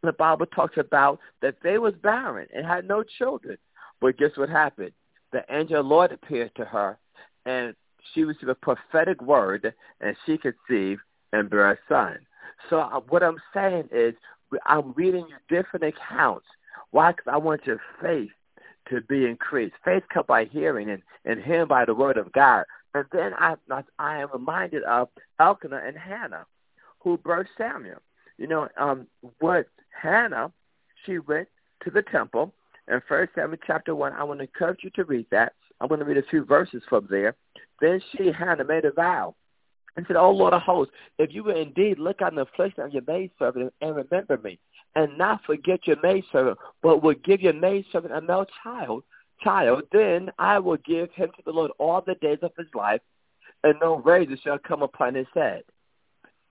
the 0.04 0.14
Bible 0.14 0.46
talks 0.48 0.78
about 0.78 1.20
that 1.42 1.56
they 1.64 1.78
was 1.78 1.94
barren 2.02 2.48
and 2.56 2.66
had 2.66 2.88
no 2.88 3.04
children. 3.04 3.58
But 4.00 4.18
guess 4.18 4.32
what 4.36 4.50
happened? 4.50 4.92
The 5.32 5.44
angel 5.50 5.80
of 5.80 5.86
the 5.86 5.90
Lord 5.90 6.12
appeared 6.12 6.52
to 6.56 6.66
her, 6.66 6.98
and 7.46 7.76
she 8.14 8.24
received 8.24 8.50
a 8.50 8.56
prophetic 8.56 9.22
word, 9.22 9.74
and 10.02 10.16
she 10.26 10.38
conceived 10.38 11.02
and 11.34 11.50
bear 11.50 11.72
a 11.72 11.78
son. 11.88 12.20
So 12.70 12.80
uh, 12.80 13.00
what 13.10 13.24
I'm 13.24 13.38
saying 13.54 13.90
is, 13.92 14.14
I'm 14.66 14.92
reading 14.94 15.26
you 15.30 15.36
different 15.50 15.86
accounts. 15.86 16.46
Why? 16.92 17.12
Because 17.12 17.32
I 17.32 17.38
want 17.38 17.66
your 17.66 17.80
faith 18.02 18.32
to 18.90 19.02
be 19.02 19.26
increased. 19.26 19.76
Faith 19.86 20.04
comes 20.14 20.26
by 20.28 20.46
hearing, 20.46 20.90
and, 20.90 21.02
and 21.26 21.42
hearing 21.42 21.68
by 21.68 21.86
the 21.86 21.96
word 21.96 22.18
of 22.18 22.32
God. 22.34 22.66
And 22.94 23.06
then 23.14 23.34
I, 23.36 23.56
I 24.00 24.18
am 24.18 24.30
reminded 24.34 24.84
of 24.84 25.08
Elkanah 25.40 25.82
and 25.86 25.98
Hannah, 25.98 26.46
who 27.00 27.18
birthed 27.18 27.48
Samuel. 27.58 28.02
You 28.38 28.48
know, 28.48 28.68
um, 28.80 29.08
what 29.40 29.68
Hannah, 30.02 30.52
she 31.06 31.20
went 31.20 31.48
to 31.84 31.92
the 31.92 32.02
temple 32.02 32.54
in 32.88 33.02
First 33.08 33.34
Samuel 33.36 33.60
chapter 33.66 33.96
one. 33.96 34.14
I 34.14 34.24
want 34.24 34.40
to 34.40 34.46
encourage 34.46 34.80
you 34.84 34.90
to 34.92 35.04
read 35.04 35.28
that. 35.32 35.54
I'm 35.80 35.88
going 35.88 36.00
to 36.00 36.06
read 36.06 36.18
a 36.18 36.24
few 36.24 36.46
verses 36.46 36.84
from 36.88 37.08
there. 37.10 37.36
Then 37.80 38.02
she, 38.12 38.32
Hannah, 38.32 38.64
made 38.64 38.86
a 38.86 38.92
vow 38.92 39.36
and 39.96 40.06
said, 40.08 40.16
"O 40.16 40.32
Lord 40.32 40.54
of 40.54 40.62
hosts, 40.62 40.94
if 41.18 41.34
you 41.34 41.44
will 41.44 41.58
indeed 41.60 42.00
look 42.00 42.22
on 42.22 42.36
the 42.36 42.42
affliction 42.42 42.84
of 42.84 42.94
your 42.94 43.04
maidservant 43.08 43.74
and 43.82 43.96
remember 43.96 44.38
me, 44.38 44.60
and 44.96 45.18
not 45.18 45.44
forget 45.44 45.88
your 45.88 45.98
maidservant, 46.02 46.58
but 46.82 47.02
will 47.02 47.16
give 47.16 47.42
your 47.42 47.54
maidservant 47.54 48.14
a 48.14 48.22
male 48.22 48.46
child, 48.64 49.04
child, 49.44 49.84
then 49.92 50.32
I 50.38 50.60
will 50.60 50.78
give 50.78 51.12
him 51.12 51.30
to 51.36 51.44
the 51.44 51.52
Lord 51.52 51.72
all 51.80 52.02
the 52.02 52.16
days 52.16 52.40
of 52.42 52.52
his 52.58 52.68
life, 52.74 53.02
and 53.64 53.76
no 53.82 53.98
razor 53.98 54.38
shall 54.38 54.60
come 54.60 54.84
upon 54.84 55.16
his 55.16 55.28
head." 55.34 55.64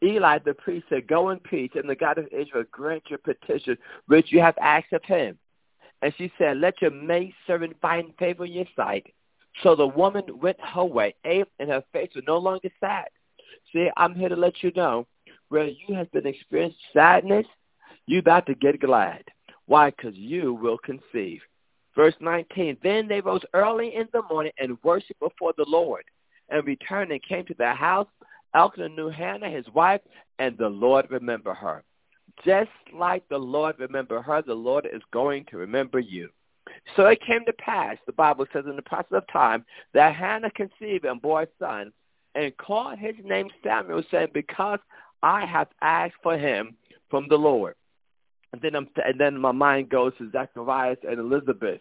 Eli 0.02 0.38
the 0.38 0.54
priest 0.54 0.86
said, 0.88 1.06
Go 1.06 1.30
in 1.30 1.38
peace, 1.38 1.70
and 1.74 1.88
the 1.88 1.94
God 1.94 2.18
of 2.18 2.26
Israel 2.26 2.64
grant 2.70 3.02
your 3.08 3.18
petition 3.18 3.76
which 4.06 4.32
you 4.32 4.40
have 4.40 4.56
asked 4.60 4.92
of 4.92 5.04
him. 5.04 5.38
And 6.02 6.14
she 6.16 6.32
said, 6.38 6.58
Let 6.58 6.80
your 6.80 6.90
maidservant 6.90 7.76
find 7.80 8.14
favor 8.18 8.46
in 8.46 8.52
your 8.52 8.66
sight. 8.74 9.12
So 9.62 9.74
the 9.74 9.86
woman 9.86 10.24
went 10.40 10.60
her 10.60 10.84
way, 10.84 11.14
and 11.24 11.68
her 11.68 11.84
face 11.92 12.10
was 12.14 12.24
no 12.26 12.38
longer 12.38 12.70
sad. 12.78 13.08
See, 13.72 13.90
I'm 13.96 14.14
here 14.14 14.28
to 14.28 14.36
let 14.36 14.62
you 14.62 14.72
know 14.74 15.06
where 15.48 15.66
you 15.66 15.94
have 15.94 16.10
been 16.12 16.26
experiencing 16.26 16.78
sadness, 16.94 17.46
you're 18.06 18.20
about 18.20 18.46
to 18.46 18.54
get 18.54 18.80
glad. 18.80 19.24
Why? 19.66 19.90
Because 19.90 20.14
you 20.16 20.54
will 20.54 20.78
conceive. 20.78 21.40
Verse 21.94 22.14
19, 22.20 22.78
Then 22.82 23.08
they 23.08 23.20
rose 23.20 23.42
early 23.52 23.94
in 23.94 24.08
the 24.12 24.22
morning 24.30 24.52
and 24.58 24.78
worshiped 24.82 25.20
before 25.20 25.52
the 25.56 25.66
Lord, 25.68 26.04
and 26.48 26.66
returned 26.66 27.10
and 27.12 27.22
came 27.22 27.44
to 27.46 27.54
their 27.54 27.74
house 27.74 28.06
Elkanah 28.54 28.88
knew 28.88 29.08
Hannah, 29.08 29.50
his 29.50 29.66
wife, 29.74 30.00
and 30.38 30.56
the 30.58 30.68
Lord 30.68 31.06
remember 31.10 31.54
her. 31.54 31.82
Just 32.44 32.70
like 32.94 33.28
the 33.28 33.38
Lord 33.38 33.76
remember 33.78 34.22
her, 34.22 34.42
the 34.42 34.54
Lord 34.54 34.88
is 34.90 35.02
going 35.12 35.44
to 35.50 35.56
remember 35.56 35.98
you. 35.98 36.30
So 36.96 37.06
it 37.06 37.20
came 37.26 37.44
to 37.46 37.52
pass, 37.54 37.96
the 38.06 38.12
Bible 38.12 38.46
says 38.52 38.64
in 38.68 38.76
the 38.76 38.82
process 38.82 39.12
of 39.12 39.26
time, 39.32 39.64
that 39.94 40.14
Hannah 40.14 40.50
conceived 40.50 41.04
and 41.04 41.20
bore 41.20 41.42
a 41.42 41.48
son 41.58 41.92
and 42.34 42.56
called 42.56 42.98
his 42.98 43.14
name 43.24 43.48
Samuel, 43.62 44.02
saying, 44.10 44.28
because 44.32 44.78
I 45.22 45.44
have 45.46 45.68
asked 45.82 46.14
for 46.22 46.38
him 46.38 46.76
from 47.10 47.26
the 47.28 47.36
Lord. 47.36 47.74
And 48.52 48.62
then, 48.62 48.74
I'm, 48.74 48.88
and 49.04 49.20
then 49.20 49.38
my 49.38 49.52
mind 49.52 49.90
goes 49.90 50.12
to 50.18 50.30
Zacharias 50.30 50.98
and 51.08 51.18
Elizabeth. 51.18 51.80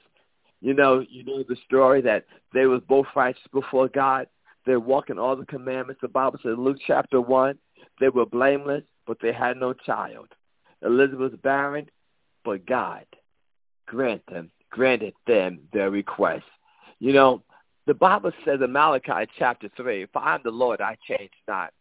You 0.62 0.74
know, 0.74 1.06
you 1.10 1.24
know 1.24 1.44
the 1.48 1.56
story 1.66 2.02
that 2.02 2.26
they 2.54 2.66
were 2.66 2.82
both 2.82 3.08
righteous 3.16 3.42
before 3.54 3.88
God. 3.88 4.28
They're 4.70 4.80
walking 4.80 5.18
all 5.18 5.36
the 5.36 5.48
commandments. 5.48 6.00
The 6.00 6.10
Bible 6.10 6.38
says 6.44 6.54
Luke 6.56 6.78
chapter 6.86 7.20
1, 7.20 7.58
they 8.00 8.10
were 8.10 8.28
blameless, 8.28 8.84
but 9.08 9.18
they 9.20 9.34
had 9.34 9.58
no 9.58 9.74
child. 9.74 10.28
Elizabeth 10.84 11.32
was 11.32 11.40
barren, 11.42 11.88
but 12.46 12.68
God 12.68 13.04
grant 13.88 14.22
them, 14.28 14.52
granted 14.70 15.16
them 15.26 15.62
their 15.74 15.90
request. 15.90 16.46
You 17.00 17.14
know, 17.14 17.42
the 17.88 17.96
Bible 17.96 18.32
says 18.46 18.60
in 18.64 18.72
Malachi 18.72 19.28
chapter 19.40 19.72
3, 19.76 20.06
For 20.14 20.22
I 20.22 20.36
am 20.36 20.42
the 20.44 20.52
Lord, 20.52 20.82
I 20.82 20.96
change 21.08 21.32
not. 21.48 21.74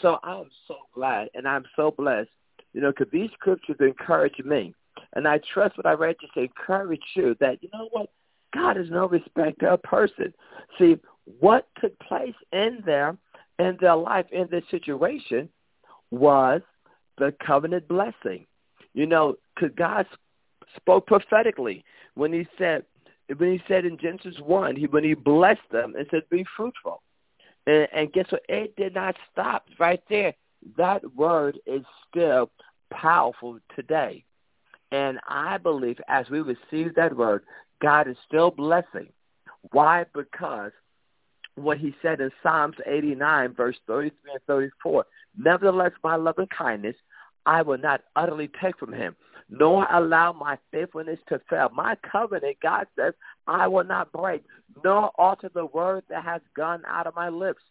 So 0.00 0.18
I'm 0.24 0.50
so 0.66 0.78
glad 0.96 1.28
and 1.34 1.46
I'm 1.46 1.62
so 1.76 1.92
blessed, 1.92 2.28
you 2.72 2.80
know, 2.80 2.90
because 2.90 3.12
these 3.12 3.30
scriptures 3.34 3.76
encourage 3.78 4.40
me. 4.44 4.74
And 5.12 5.28
I 5.28 5.38
trust 5.54 5.76
what 5.76 5.86
I 5.86 5.92
read 5.92 6.16
just 6.20 6.36
encourage 6.36 7.04
you 7.14 7.36
that, 7.38 7.62
you 7.62 7.68
know 7.72 7.88
what? 7.92 8.10
God 8.52 8.76
is 8.76 8.90
no 8.90 9.08
respecter 9.08 9.68
of 9.68 9.82
person. 9.84 10.34
See, 10.76 10.96
what 11.40 11.68
took 11.80 11.98
place 12.00 12.34
in 12.52 12.82
their 12.84 13.16
in 13.58 13.76
their 13.80 13.96
life 13.96 14.26
in 14.32 14.48
this 14.50 14.64
situation 14.70 15.48
was 16.10 16.62
the 17.18 17.34
covenant 17.46 17.88
blessing. 17.88 18.46
You 18.94 19.06
know, 19.06 19.36
because 19.54 19.74
God 19.76 20.06
spoke 20.76 21.06
prophetically 21.06 21.84
when 22.14 22.32
He 22.32 22.46
said 22.58 22.84
when 23.36 23.52
He 23.52 23.62
said 23.68 23.84
in 23.84 23.98
Genesis 23.98 24.36
one, 24.40 24.76
he, 24.76 24.86
when 24.86 25.04
He 25.04 25.14
blessed 25.14 25.60
them 25.70 25.94
and 25.96 26.06
said, 26.10 26.22
"Be 26.30 26.44
fruitful." 26.56 27.02
And, 27.66 27.88
and 27.94 28.12
guess 28.12 28.30
what? 28.30 28.42
It 28.48 28.76
did 28.76 28.94
not 28.94 29.16
stop 29.32 29.66
right 29.78 30.02
there. 30.08 30.34
That 30.76 31.02
word 31.14 31.58
is 31.66 31.82
still 32.08 32.50
powerful 32.92 33.58
today. 33.76 34.24
And 34.92 35.18
I 35.28 35.58
believe 35.58 35.98
as 36.08 36.28
we 36.30 36.40
receive 36.40 36.94
that 36.96 37.16
word, 37.16 37.44
God 37.80 38.08
is 38.08 38.16
still 38.26 38.50
blessing 38.50 39.08
Why? 39.70 40.04
Because 40.14 40.72
what 41.56 41.78
he 41.78 41.94
said 42.02 42.20
in 42.20 42.30
Psalms 42.42 42.76
89, 42.86 43.54
verse 43.54 43.76
33 43.86 44.32
and 44.32 44.42
34, 44.46 45.04
Nevertheless, 45.36 45.92
my 46.02 46.16
loving 46.16 46.48
kindness 46.56 46.96
I 47.46 47.62
will 47.62 47.78
not 47.78 48.02
utterly 48.14 48.50
take 48.62 48.78
from 48.78 48.92
him, 48.92 49.16
nor 49.48 49.86
allow 49.90 50.32
my 50.32 50.58
faithfulness 50.70 51.18
to 51.28 51.40
fail. 51.50 51.70
My 51.74 51.96
covenant, 52.10 52.58
God 52.62 52.86
says, 52.96 53.14
I 53.46 53.66
will 53.66 53.84
not 53.84 54.12
break, 54.12 54.44
nor 54.84 55.10
alter 55.18 55.50
the 55.52 55.66
word 55.66 56.04
that 56.08 56.24
has 56.24 56.40
gone 56.56 56.82
out 56.86 57.06
of 57.06 57.16
my 57.16 57.28
lips. 57.28 57.62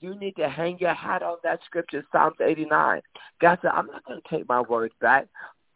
You 0.00 0.14
need 0.14 0.36
to 0.36 0.48
hang 0.48 0.78
your 0.78 0.94
hat 0.94 1.22
on 1.22 1.38
that 1.42 1.60
scripture, 1.64 2.04
Psalms 2.12 2.36
89. 2.40 3.00
God 3.40 3.58
said, 3.62 3.72
I'm 3.74 3.86
not 3.86 4.04
going 4.04 4.20
to 4.20 4.28
take 4.28 4.48
my 4.48 4.60
words 4.60 4.94
back. 5.00 5.26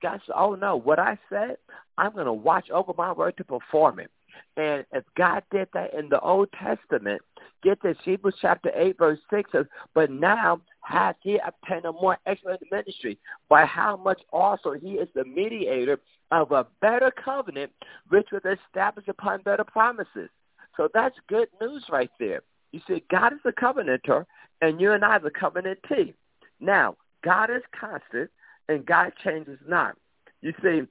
God 0.03 0.21
said, 0.25 0.35
oh 0.37 0.55
no, 0.55 0.77
what 0.77 0.99
I 0.99 1.19
said, 1.29 1.57
I'm 1.99 2.13
going 2.13 2.27
to 2.27 2.33
watch 2.33 2.71
over 2.71 2.93
my 2.97 3.13
word 3.13 3.37
to 3.37 3.45
perform 3.45 3.99
it. 3.99 4.11
And 4.57 4.85
if 4.93 5.05
God 5.17 5.43
did 5.51 5.69
that 5.75 5.95
in 5.95 6.09
the 6.09 6.21
Old 6.21 6.49
Testament, 6.53 7.23
get 7.63 7.83
this, 7.83 7.97
Hebrews 8.05 8.37
chapter 8.41 8.71
8, 8.75 8.99
verse 8.99 9.19
6 9.31 9.51
says, 9.53 9.67
But 9.95 10.11
now 10.11 10.61
hath 10.83 11.17
he 11.23 11.39
obtained 11.47 11.85
a 11.85 11.93
more 11.93 12.19
excellent 12.27 12.63
ministry, 12.71 13.19
by 13.49 13.65
how 13.65 13.97
much 13.97 14.21
also 14.33 14.73
he 14.73 14.93
is 14.93 15.09
the 15.15 15.25
mediator 15.25 15.99
of 16.31 16.53
a 16.53 16.67
better 16.81 17.11
covenant, 17.11 17.73
which 18.09 18.29
was 18.33 18.43
established 18.45 19.09
upon 19.09 19.43
better 19.43 19.65
promises. 19.65 20.29
So 20.77 20.89
that's 20.93 21.17
good 21.29 21.49
news 21.61 21.85
right 21.91 22.11
there. 22.19 22.43
You 22.73 22.81
see, 22.87 23.03
God 23.11 23.33
is 23.33 23.41
a 23.45 23.53
covenanter, 23.53 24.25
and 24.63 24.81
you 24.81 24.93
and 24.93 25.05
I 25.05 25.17
are 25.17 25.21
the 25.21 25.31
covenantee. 25.31 26.15
Now, 26.61 26.97
God 27.25 27.51
is 27.51 27.63
constant, 27.79 28.31
and 28.69 28.87
God 28.87 29.13
changes 29.23 29.59
not. 29.67 29.97
You 30.41 30.53
see, 30.63 30.83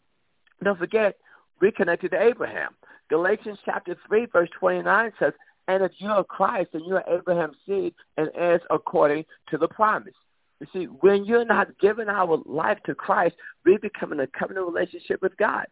don't 0.64 0.78
forget, 0.78 1.18
we 1.62 1.72
connected 1.72 2.12
to 2.12 2.22
Abraham. 2.22 2.76
Galatians 3.10 3.58
chapter 3.66 3.96
3, 4.08 4.28
verse 4.32 4.50
29 4.60 5.12
says, 5.20 5.34
And 5.68 5.84
if 5.84 5.92
you 5.98 6.10
are 6.10 6.24
Christ, 6.24 6.70
and 6.74 6.86
you 6.86 6.96
are 6.96 7.04
Abraham's 7.08 7.58
seed, 7.66 7.94
and 8.18 8.30
heirs 8.36 8.62
according 8.70 9.26
to 9.50 9.58
the 9.58 9.68
promise. 9.68 10.14
You 10.60 10.68
see, 10.74 10.86
when 10.86 11.26
you're 11.26 11.46
not 11.46 11.78
giving 11.80 12.10
our 12.10 12.42
life 12.46 12.78
to 12.86 12.94
Christ, 12.94 13.36
we 13.66 13.78
become 13.78 14.12
in 14.12 14.20
a 14.20 14.28
covenant 14.28 14.68
relationship 14.68 15.22
with 15.22 15.36
God. 15.38 15.66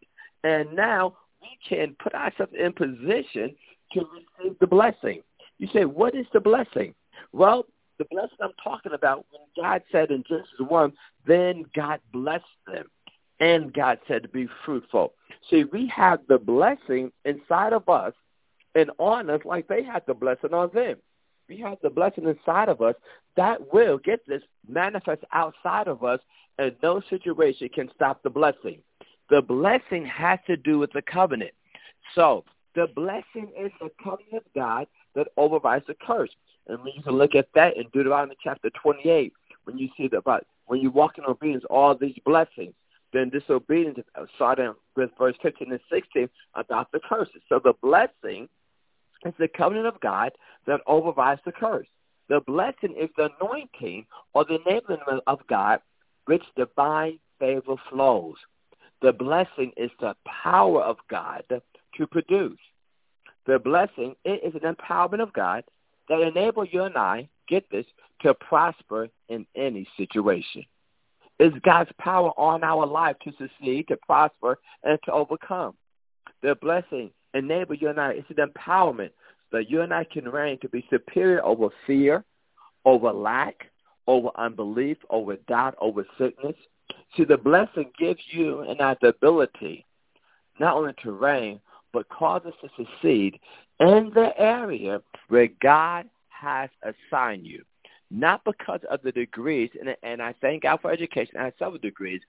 And 0.44 0.74
now 0.76 1.18
we 1.42 1.50
can 1.68 1.96
put 2.02 2.14
ourselves 2.14 2.54
in 2.58 2.74
position 2.74 3.56
to 3.94 4.06
receive 4.40 4.58
the 4.60 4.68
blessing. 4.68 5.22
You 5.60 5.68
say, 5.74 5.86
what 5.86 6.16
is 6.16 6.26
the 6.34 6.40
blessing? 6.40 6.94
Well, 7.34 7.66
the 7.98 8.06
blessing 8.10 8.38
I'm 8.42 8.52
talking 8.64 8.94
about, 8.94 9.26
when 9.32 9.42
God 9.62 9.82
said 9.92 10.12
in 10.12 10.24
Genesis 10.28 10.52
1, 10.60 10.94
then 11.26 11.66
God 11.76 12.00
blessed 12.14 12.46
them 12.66 12.86
and 13.40 13.74
God 13.74 14.00
said 14.08 14.24
to 14.24 14.30
be 14.30 14.48
fruitful. 14.66 15.14
See, 15.50 15.64
we 15.66 15.88
have 15.96 16.22
the 16.28 16.38
blessing 16.38 17.12
inside 17.26 17.74
of 17.74 17.88
us 17.88 18.14
and 18.76 18.92
on 18.98 19.30
us 19.30 19.42
like 19.46 19.68
they 19.68 19.84
had 19.84 20.04
the 20.08 20.14
blessing 20.14 20.54
on 20.54 20.70
them. 20.74 20.98
We 21.48 21.58
have 21.60 21.78
the 21.82 21.90
blessing 21.90 22.26
inside 22.28 22.70
of 22.70 22.82
us 22.82 22.96
that 23.36 23.74
will, 23.74 23.98
get 23.98 24.26
this, 24.28 24.42
manifest 24.68 25.24
outside 25.32 25.88
of 25.88 26.04
us, 26.04 26.20
and 26.58 26.76
no 26.84 27.02
situation 27.10 27.70
can 27.74 27.90
stop 27.96 28.22
the 28.24 28.30
blessing. 28.30 28.80
The 29.30 29.42
blessing 29.42 30.06
has 30.06 30.40
to 30.48 30.58
do 30.58 30.80
with 30.80 30.92
the 30.94 31.02
covenant. 31.02 31.52
So 32.16 32.44
the 32.76 32.88
blessing 32.96 33.52
is 33.58 33.72
the 33.80 33.92
covenant 34.04 34.34
of 34.34 34.54
God 34.56 34.88
that 35.16 35.28
overrides 35.38 35.86
the 35.88 35.96
curse. 36.06 36.32
And 36.68 36.80
we 36.84 37.00
can 37.04 37.14
look 37.14 37.36
at 37.36 37.48
that 37.56 37.78
in 37.78 37.86
Deuteronomy 37.94 38.36
chapter 38.44 38.70
28 38.82 39.34
when 39.64 39.78
you 39.78 39.90
see 39.98 40.08
that 40.10 40.18
about 40.18 40.46
when 40.66 40.82
you 40.82 40.92
walk 40.92 41.18
in 41.18 41.26
obedience, 41.26 41.64
all 41.70 41.96
these 41.96 42.18
blessings 42.26 42.74
then 43.18 43.30
disobedience 43.30 44.00
uh, 44.16 44.26
starting 44.36 44.74
with 44.96 45.10
verse 45.18 45.36
15 45.42 45.72
and 45.72 45.80
16 45.92 46.30
about 46.56 46.92
the 46.92 47.00
curses. 47.00 47.42
So 47.50 47.60
the 47.64 47.74
blessing 47.82 48.48
is 49.26 49.34
the 49.40 49.48
covenant 49.48 49.88
of 49.88 50.00
God 50.02 50.32
that 50.66 50.82
overrides 50.88 51.42
the 51.46 51.52
curse. 51.52 51.88
The 52.30 52.42
blessing 52.42 52.96
is 53.00 53.10
the 53.18 53.30
anointing 53.40 54.06
or 54.34 54.46
the 54.46 54.60
enablement 54.60 55.22
of 55.28 55.40
God 55.48 55.80
which 56.26 56.44
divine 56.56 57.20
favor 57.40 57.76
flows. 57.90 58.36
The 59.02 59.14
blessing 59.14 59.72
is 59.78 59.92
the 60.00 60.16
power 60.26 60.82
of 60.82 60.98
God 61.10 61.44
to 61.50 62.08
produce. 62.08 62.60
The 63.46 63.60
blessing 63.60 64.16
it 64.26 64.42
is 64.44 64.62
an 64.62 64.76
empowerment 64.76 65.22
of 65.22 65.32
God 65.34 65.64
that 66.10 66.22
enables 66.22 66.70
you 66.72 66.84
and 66.84 66.98
I, 66.98 67.30
get 67.48 67.70
this, 67.70 67.86
to 68.22 68.34
prosper 68.34 69.10
in 69.30 69.46
any 69.56 69.88
situation. 69.96 70.64
It's 71.40 71.56
God's 71.64 71.92
power 72.00 72.32
on 72.38 72.64
our 72.64 72.86
life 72.86 73.16
to 73.24 73.32
succeed, 73.38 73.88
to 73.90 73.98
prosper, 73.98 74.58
and 74.84 74.98
to 75.06 75.12
overcome. 75.12 75.76
The 76.42 76.56
blessing 76.56 77.12
enable 77.34 77.76
you 77.76 77.90
and 77.90 78.00
I. 78.00 78.12
It's 78.12 78.30
an 78.30 78.48
empowerment 78.48 79.12
that 79.52 79.70
you 79.70 79.82
and 79.82 79.94
I 79.94 80.04
can 80.04 80.26
reign 80.26 80.58
to 80.62 80.70
be 80.70 80.86
superior 80.90 81.44
over 81.44 81.70
fear, 81.86 82.24
over 82.86 83.12
lack, 83.12 83.70
over 84.08 84.30
unbelief, 84.36 84.98
over 85.10 85.36
doubt, 85.48 85.76
over 85.80 86.06
sickness. 86.18 86.56
See, 87.16 87.26
the 87.26 87.38
blessing 87.38 87.92
gives 88.00 88.22
you 88.32 88.62
and 88.62 88.82
I 88.82 88.96
the 89.02 89.10
ability 89.10 89.86
not 90.60 90.76
only 90.76 90.94
to 91.04 91.12
reign, 91.12 91.60
but 91.94 92.10
cause 92.10 92.42
us 92.46 92.54
to 92.62 92.70
succeed 92.78 93.40
in 93.80 94.12
the 94.14 94.32
area 94.38 95.02
where 95.30 95.48
God 95.62 96.10
has 96.30 96.70
assigned 96.84 97.46
you 97.46 97.64
not 98.10 98.44
because 98.46 98.80
of 98.90 99.02
the 99.04 99.12
degrees, 99.12 99.70
and, 99.80 99.96
and 100.04 100.22
I 100.22 100.34
thank 100.42 100.64
God 100.64 100.80
for 100.82 100.92
education. 100.92 101.36
I 101.38 101.46
have 101.46 101.54
several 101.60 101.80
degrees, 101.80 102.22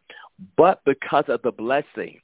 but 0.56 0.82
because 0.84 1.24
of 1.28 1.42
the 1.42 1.52
blessing. 1.52 2.20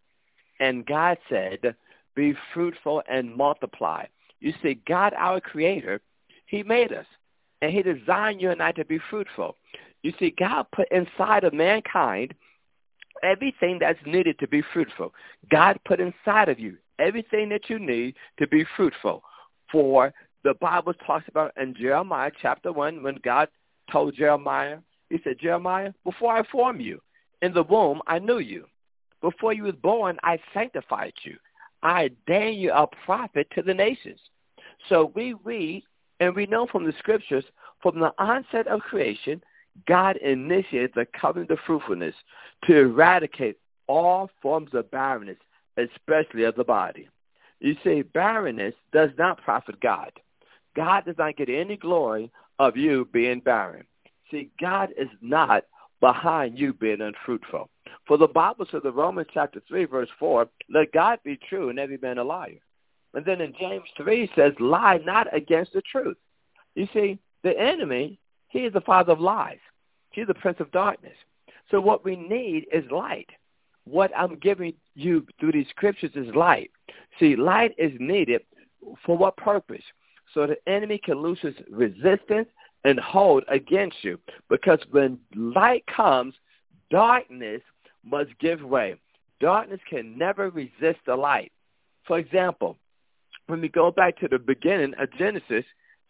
And 0.60 0.86
God 0.86 1.18
said, 1.28 1.74
be 2.14 2.34
fruitful 2.52 3.02
and 3.08 3.34
multiply. 3.34 4.06
You 4.40 4.52
see, 4.62 4.80
God, 4.86 5.14
our 5.16 5.40
creator, 5.40 6.00
he 6.46 6.62
made 6.62 6.92
us, 6.92 7.06
and 7.62 7.72
he 7.72 7.82
designed 7.82 8.40
you 8.40 8.50
and 8.50 8.62
I 8.62 8.72
to 8.72 8.84
be 8.84 8.98
fruitful. 9.10 9.56
You 10.02 10.12
see, 10.18 10.34
God 10.38 10.66
put 10.74 10.90
inside 10.90 11.44
of 11.44 11.54
mankind 11.54 12.34
everything 13.22 13.78
that's 13.78 13.98
needed 14.04 14.38
to 14.38 14.48
be 14.48 14.62
fruitful. 14.72 15.14
God 15.50 15.78
put 15.84 16.00
inside 16.00 16.48
of 16.48 16.58
you 16.58 16.76
everything 16.98 17.48
that 17.48 17.68
you 17.68 17.78
need 17.78 18.14
to 18.38 18.46
be 18.46 18.64
fruitful 18.76 19.22
for 19.70 20.12
the 20.44 20.54
Bible 20.60 20.92
talks 21.06 21.26
about 21.28 21.52
in 21.60 21.74
Jeremiah 21.74 22.30
chapter 22.40 22.72
1 22.72 23.02
when 23.02 23.18
God 23.24 23.48
told 23.90 24.14
Jeremiah, 24.14 24.78
he 25.10 25.18
said, 25.24 25.38
Jeremiah, 25.40 25.92
before 26.04 26.36
I 26.36 26.46
formed 26.48 26.82
you 26.82 27.00
in 27.42 27.52
the 27.52 27.62
womb, 27.62 28.00
I 28.06 28.18
knew 28.18 28.38
you. 28.38 28.66
Before 29.22 29.54
you 29.54 29.64
was 29.64 29.74
born, 29.76 30.18
I 30.22 30.38
sanctified 30.52 31.14
you. 31.22 31.36
I 31.82 32.10
ordained 32.28 32.60
you 32.60 32.72
a 32.72 32.86
prophet 33.04 33.46
to 33.54 33.62
the 33.62 33.74
nations. 33.74 34.20
So 34.88 35.12
we 35.14 35.34
read 35.44 35.82
and 36.20 36.34
we 36.34 36.46
know 36.46 36.66
from 36.66 36.84
the 36.84 36.94
scriptures, 36.98 37.44
from 37.82 37.98
the 37.98 38.12
onset 38.18 38.66
of 38.66 38.80
creation, 38.80 39.42
God 39.88 40.16
initiated 40.18 40.92
the 40.94 41.06
covenant 41.18 41.50
of 41.50 41.58
fruitfulness 41.66 42.14
to 42.64 42.76
eradicate 42.76 43.56
all 43.86 44.30
forms 44.40 44.70
of 44.74 44.90
barrenness, 44.90 45.38
especially 45.76 46.44
of 46.44 46.54
the 46.54 46.64
body. 46.64 47.08
You 47.60 47.76
see, 47.82 48.02
barrenness 48.02 48.74
does 48.92 49.10
not 49.18 49.42
profit 49.42 49.80
God. 49.80 50.12
God 50.74 51.04
does 51.04 51.16
not 51.18 51.36
get 51.36 51.48
any 51.48 51.76
glory 51.76 52.30
of 52.58 52.76
you 52.76 53.08
being 53.12 53.40
barren. 53.40 53.84
See, 54.30 54.50
God 54.60 54.90
is 54.98 55.08
not 55.20 55.64
behind 56.00 56.58
you 56.58 56.72
being 56.72 57.00
unfruitful. 57.00 57.70
For 58.06 58.18
the 58.18 58.28
Bible 58.28 58.66
says 58.70 58.82
in 58.84 58.92
Romans 58.92 59.28
chapter 59.32 59.62
3, 59.66 59.86
verse 59.86 60.08
4, 60.18 60.48
let 60.70 60.92
God 60.92 61.18
be 61.24 61.38
true 61.48 61.70
and 61.70 61.78
every 61.78 61.98
man 61.98 62.18
a 62.18 62.24
liar. 62.24 62.60
And 63.14 63.24
then 63.24 63.40
in 63.40 63.54
James 63.58 63.88
3 63.96 64.30
says, 64.36 64.52
lie 64.58 64.98
not 65.04 65.34
against 65.34 65.72
the 65.72 65.82
truth. 65.82 66.16
You 66.74 66.88
see, 66.92 67.18
the 67.42 67.58
enemy, 67.58 68.18
he 68.48 68.60
is 68.60 68.72
the 68.72 68.80
father 68.80 69.12
of 69.12 69.20
lies. 69.20 69.58
He's 70.10 70.26
the 70.26 70.34
prince 70.34 70.58
of 70.60 70.72
darkness. 70.72 71.16
So 71.70 71.80
what 71.80 72.04
we 72.04 72.16
need 72.16 72.66
is 72.72 72.84
light. 72.90 73.30
What 73.84 74.10
I'm 74.16 74.36
giving 74.38 74.74
you 74.94 75.26
through 75.38 75.52
these 75.52 75.68
scriptures 75.70 76.12
is 76.14 76.34
light. 76.34 76.70
See, 77.20 77.36
light 77.36 77.74
is 77.78 77.92
needed 77.98 78.42
for 79.04 79.16
what 79.16 79.36
purpose? 79.36 79.82
So 80.32 80.46
the 80.46 80.56
enemy 80.70 80.98
can 81.02 81.20
lose 81.20 81.38
his 81.40 81.54
resistance 81.70 82.48
and 82.84 82.98
hold 83.00 83.44
against 83.48 83.96
you. 84.02 84.18
Because 84.48 84.78
when 84.90 85.18
light 85.34 85.84
comes, 85.86 86.34
darkness 86.90 87.62
must 88.04 88.30
give 88.38 88.60
way. 88.62 88.96
Darkness 89.40 89.80
can 89.88 90.16
never 90.16 90.50
resist 90.50 91.00
the 91.06 91.16
light. 91.16 91.52
For 92.06 92.18
example, 92.18 92.76
when 93.46 93.60
we 93.60 93.68
go 93.68 93.90
back 93.90 94.18
to 94.18 94.28
the 94.28 94.38
beginning 94.38 94.94
of 94.98 95.12
Genesis, 95.18 95.64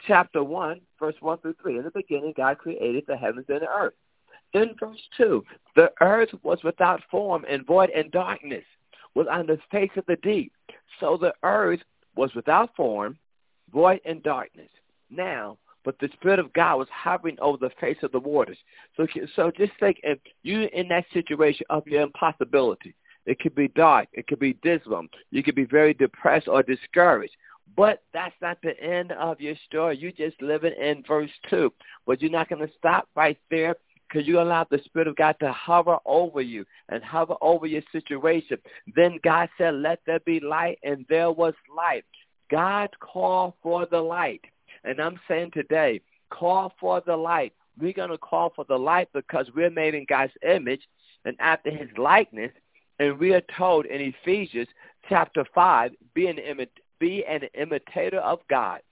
chapter 0.07 0.43
1, 0.43 0.81
verse 0.99 1.15
1 1.21 1.39
through 1.39 1.55
3, 1.63 1.79
in 1.79 1.85
the 1.85 1.91
beginning 1.91 2.35
God 2.37 2.59
created 2.59 3.05
the 3.07 3.17
heavens 3.17 3.47
and 3.49 3.63
the 3.63 3.69
earth. 3.69 3.95
In 4.53 4.75
verse 4.79 5.01
2, 5.17 5.43
the 5.75 5.91
earth 6.01 6.29
was 6.43 6.63
without 6.63 7.01
form 7.11 7.45
and 7.49 7.67
void 7.67 7.91
and 7.91 8.11
darkness 8.13 8.65
was 9.15 9.27
on 9.31 9.47
the 9.47 9.59
face 9.71 9.91
of 9.97 10.05
the 10.07 10.17
deep. 10.17 10.53
So 11.01 11.17
the 11.17 11.35
earth 11.43 11.81
was 12.17 12.35
without 12.35 12.75
form 12.77 13.17
void 13.75 14.01
and 14.07 14.23
darkness. 14.23 14.71
Now, 15.11 15.59
but 15.85 15.99
the 15.99 16.09
Spirit 16.15 16.39
of 16.39 16.53
God 16.55 16.77
was 16.77 16.89
hovering 16.91 17.37
over 17.41 17.59
the 17.59 17.71
face 17.79 17.99
of 18.03 18.13
the 18.13 18.21
waters. 18.21 18.57
So, 18.97 19.07
so 19.37 19.51
just 19.51 19.73
think 19.79 19.99
if 20.03 20.19
you're 20.43 20.65
in 20.65 20.89
that 20.89 21.05
situation 21.13 21.67
of 21.69 21.87
your 21.87 22.03
impossibility. 22.03 22.95
It 23.27 23.39
could 23.39 23.55
be 23.55 23.69
dark. 23.69 24.09
It 24.13 24.27
could 24.27 24.39
be 24.39 24.55
dismal. 24.63 25.07
You 25.31 25.43
could 25.43 25.55
be 25.55 25.65
very 25.65 25.95
depressed 25.95 26.47
or 26.47 26.63
discouraged. 26.63 27.35
But 27.77 28.03
that's 28.13 28.35
not 28.43 28.59
the 28.63 28.79
end 28.81 29.13
of 29.13 29.41
your 29.41 29.55
story. 29.67 29.97
You're 29.97 30.13
just 30.13 30.41
living 30.43 30.75
in 30.81 31.03
verse 31.09 31.31
2. 31.49 31.73
But 32.07 32.21
you're 32.21 32.31
not 32.31 32.49
going 32.49 32.67
to 32.67 32.73
stop 32.77 33.09
right 33.17 33.39
there 33.51 33.75
because 34.09 34.29
you 34.29 34.41
allow 34.41 34.67
the 34.71 34.81
Spirit 34.85 35.09
of 35.09 35.17
God 35.17 35.37
to 35.41 35.51
hover 35.53 35.97
over 36.05 36.41
you 36.43 36.65
and 36.91 37.03
hover 37.03 37.35
over 37.41 37.67
your 37.67 37.83
situation. 37.91 38.59
Then 38.95 39.19
God 39.25 39.49
said, 39.57 39.75
let 39.75 40.01
there 40.07 40.21
be 40.21 40.39
light, 40.39 40.79
and 40.83 41.07
there 41.09 41.33
was 41.33 41.55
light. 41.75 42.05
God 42.55 42.91
call 43.01 43.57
for 43.65 43.85
the 43.85 44.01
light. 44.01 44.43
And 44.85 45.01
I'm 45.01 45.19
saying 45.27 45.51
today, 45.55 46.01
call 46.31 46.73
for 46.79 47.03
the 47.05 47.17
light. 47.17 47.53
We're 47.81 47.93
going 47.93 48.11
to 48.11 48.19
call 48.19 48.53
for 48.55 48.65
the 48.69 48.79
light 48.79 49.09
because 49.13 49.49
we're 49.57 49.71
made 49.71 49.97
in 49.97 50.07
God's 50.09 50.35
image 50.49 50.83
and 51.25 51.37
after 51.41 51.73
his 51.73 51.89
likeness. 51.99 52.53
And 53.01 53.19
we 53.19 53.35
are 53.35 53.43
told 53.59 53.87
in 53.87 54.01
Ephesians 54.01 54.69
chapter 55.09 55.45
5, 55.53 55.91
be 56.15 56.29
an, 56.29 56.39
be 57.01 57.25
an 57.25 57.41
imitator 57.55 58.21
of 58.21 58.39
God. 58.49 58.83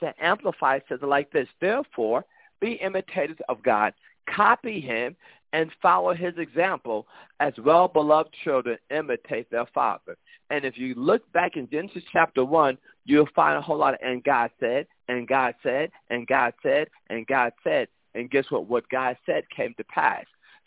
The 0.00 0.12
Amplified 0.20 0.82
says 0.88 0.98
it 1.00 1.06
like 1.06 1.30
this, 1.30 1.46
therefore, 1.60 2.24
be 2.60 2.72
imitators 2.72 3.38
of 3.48 3.62
God, 3.62 3.94
copy 4.28 4.80
him, 4.80 5.14
and 5.52 5.70
follow 5.80 6.12
his 6.12 6.34
example 6.38 7.06
as 7.38 7.52
well-beloved 7.64 8.34
children 8.42 8.78
imitate 8.90 9.48
their 9.48 9.66
father. 9.66 10.16
And 10.50 10.64
if 10.64 10.76
you 10.76 10.94
look 10.96 11.30
back 11.32 11.56
in 11.56 11.68
Genesis 11.70 12.02
chapter 12.12 12.44
1, 12.44 12.76
you'll 13.04 13.28
find 13.34 13.56
a 13.56 13.60
whole 13.60 13.78
lot 13.78 13.94
of, 13.94 14.00
and 14.02 14.22
God 14.24 14.50
said, 14.58 14.86
and 15.08 15.26
God 15.26 15.54
said, 15.62 15.90
and 16.10 16.26
God 16.26 16.52
said, 16.62 16.88
and 17.08 17.26
God 17.26 17.52
said. 17.64 17.88
And 18.14 18.30
guess 18.30 18.44
what? 18.50 18.66
What 18.66 18.88
God 18.88 19.16
said 19.24 19.44
came 19.54 19.74
to 19.74 19.84
pass. 19.84 20.24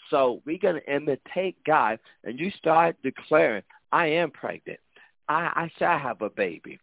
So 0.10 0.42
we're 0.46 0.58
going 0.58 0.76
to 0.76 0.94
imitate 0.94 1.58
God, 1.66 2.00
and 2.24 2.40
you 2.40 2.52
start 2.52 2.96
declaring, 3.04 3.64
I 3.92 4.08
am 4.08 4.32
pregnant. 4.32 4.80
I, 5.28 5.52
I 5.56 5.72
shall 5.78 6.00
have 6.00 6.22
a 6.22 6.30
baby. 6.30 6.80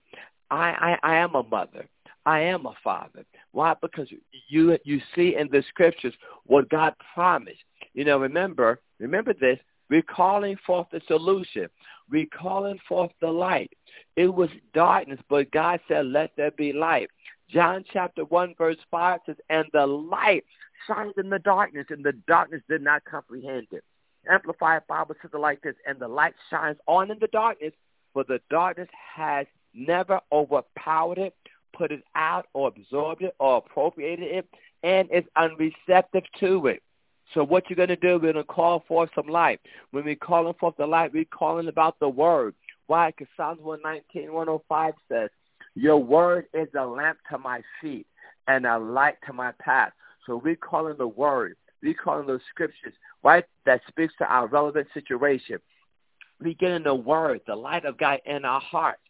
I, 0.51 0.97
I, 1.03 1.13
I 1.13 1.17
am 1.17 1.35
a 1.35 1.43
mother. 1.43 1.87
I 2.27 2.41
am 2.41 2.67
a 2.67 2.75
father. 2.85 3.25
Why? 3.53 3.75
Because 3.81 4.09
you 4.49 4.79
you 4.85 5.01
see 5.15 5.37
in 5.39 5.49
the 5.51 5.65
scriptures 5.69 6.15
what 6.45 6.69
God 6.69 6.95
promised. 7.15 7.63
You 7.95 8.05
know, 8.05 8.19
remember, 8.19 8.81
remember 8.99 9.33
this. 9.33 9.59
We're 9.91 10.03
calling 10.03 10.57
forth 10.65 10.87
the 10.93 11.03
solution. 11.09 11.69
We're 12.09 12.27
calling 12.27 12.79
forth 12.89 13.11
the 13.21 13.31
light. 13.31 13.73
It 14.17 14.33
was 14.33 14.49
darkness, 14.73 15.19
but 15.29 15.51
God 15.51 15.81
said, 15.89 16.07
let 16.07 16.31
there 16.37 16.53
be 16.53 16.73
light. 16.73 17.11
John 17.49 17.85
chapter 17.93 18.25
1 18.25 18.55
verse 18.57 18.77
5 18.91 19.21
says, 19.27 19.37
and 19.51 19.67
the 19.73 19.87
light 19.87 20.45
shines 20.87 21.15
in 21.19 21.29
the 21.29 21.41
darkness, 21.41 21.87
and 21.91 22.05
the 22.05 22.13
darkness 22.29 22.63
did 22.69 22.83
not 22.83 23.05
comprehend 23.05 23.67
it. 23.73 23.85
Amplified 24.31 24.83
Bible 24.87 25.17
says 25.21 25.33
it 25.35 25.39
like 25.39 25.61
this, 25.63 25.75
and 25.87 25.99
the 25.99 26.09
light 26.09 26.35
shines 26.49 26.79
on 26.87 27.11
in 27.11 27.19
the 27.19 27.27
darkness, 27.29 27.73
but 28.15 28.29
the 28.29 28.41
darkness 28.49 28.89
has 29.17 29.47
never 29.75 30.21
overpowered 30.31 31.19
it, 31.19 31.35
put 31.77 31.91
it 31.91 32.05
out, 32.15 32.47
or 32.53 32.69
absorbed 32.69 33.23
it, 33.23 33.35
or 33.41 33.57
appropriated 33.57 34.31
it, 34.31 34.49
and 34.83 35.11
is 35.11 35.25
unreceptive 35.37 36.25
to 36.39 36.67
it. 36.69 36.83
So 37.35 37.45
what 37.45 37.69
you're 37.69 37.77
going 37.77 37.89
to 37.89 37.97
do, 37.97 38.15
we're 38.15 38.33
going 38.33 38.35
to 38.35 38.45
call 38.45 38.85
forth 38.89 39.11
some 39.15 39.29
light. 39.29 39.61
When 39.93 40.05
we're 40.05 40.17
calling 40.17 40.55
forth 40.55 40.77
the 40.77 40.87
light, 40.87 41.13
we're 41.13 41.25
calling 41.27 41.69
about 41.69 41.99
the 42.01 42.09
word. 42.09 42.55
Why? 42.87 43.11
Because 43.11 43.29
Psalms 43.37 43.61
119, 43.63 44.33
105 44.33 44.95
says, 45.09 45.31
your 45.75 45.99
word 45.99 46.47
is 46.53 46.69
a 46.79 46.85
lamp 46.85 47.19
to 47.31 47.39
my 47.39 47.63
feet 47.81 48.07
and 48.49 48.67
a 48.67 48.79
light 48.79 49.17
to 49.27 49.33
my 49.33 49.53
path. 49.61 49.93
So 50.27 50.41
we're 50.43 50.57
calling 50.57 50.97
the 50.99 51.07
word. 51.07 51.57
We're 51.83 51.95
calling 51.95 52.27
those 52.27 52.41
scriptures, 52.51 52.93
right, 53.23 53.45
that 53.65 53.81
speaks 53.89 54.13
to 54.19 54.25
our 54.25 54.47
relevant 54.49 54.89
situation. 54.93 55.59
We 56.43 56.55
get 56.55 56.73
in 56.73 56.83
the 56.83 56.95
word, 56.95 57.41
the 57.47 57.55
light 57.55 57.85
of 57.85 57.97
God 57.97 58.21
in 58.27 58.45
our 58.45 58.61
hearts. 58.61 59.01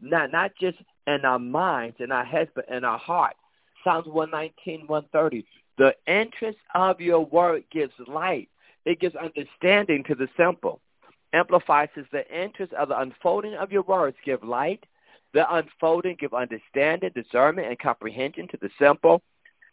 Not, 0.00 0.32
not 0.32 0.52
just 0.60 0.78
in 1.06 1.24
our 1.24 1.38
minds, 1.38 1.96
in 2.00 2.12
our 2.12 2.24
heads, 2.24 2.50
but 2.54 2.68
in 2.68 2.84
our 2.84 2.98
heart. 2.98 3.34
Psalms 3.84 4.06
119, 4.06 4.86
130. 4.86 5.46
The 5.78 5.94
interest 6.06 6.58
of 6.74 7.00
your 7.00 7.24
word 7.24 7.64
gives 7.70 7.92
light. 8.06 8.48
It 8.84 9.00
gives 9.00 9.14
understanding 9.14 10.04
to 10.08 10.14
the 10.14 10.28
simple. 10.36 10.80
Amplifies 11.32 11.88
says 11.94 12.04
the 12.10 12.26
interest 12.34 12.72
of 12.72 12.88
the 12.88 12.98
unfolding 12.98 13.54
of 13.54 13.70
your 13.70 13.82
words 13.82 14.16
give 14.24 14.42
light. 14.42 14.84
The 15.34 15.44
unfolding 15.54 16.16
give 16.18 16.34
understanding, 16.34 17.10
discernment, 17.14 17.68
and 17.68 17.78
comprehension 17.78 18.48
to 18.48 18.58
the 18.60 18.70
simple. 18.78 19.22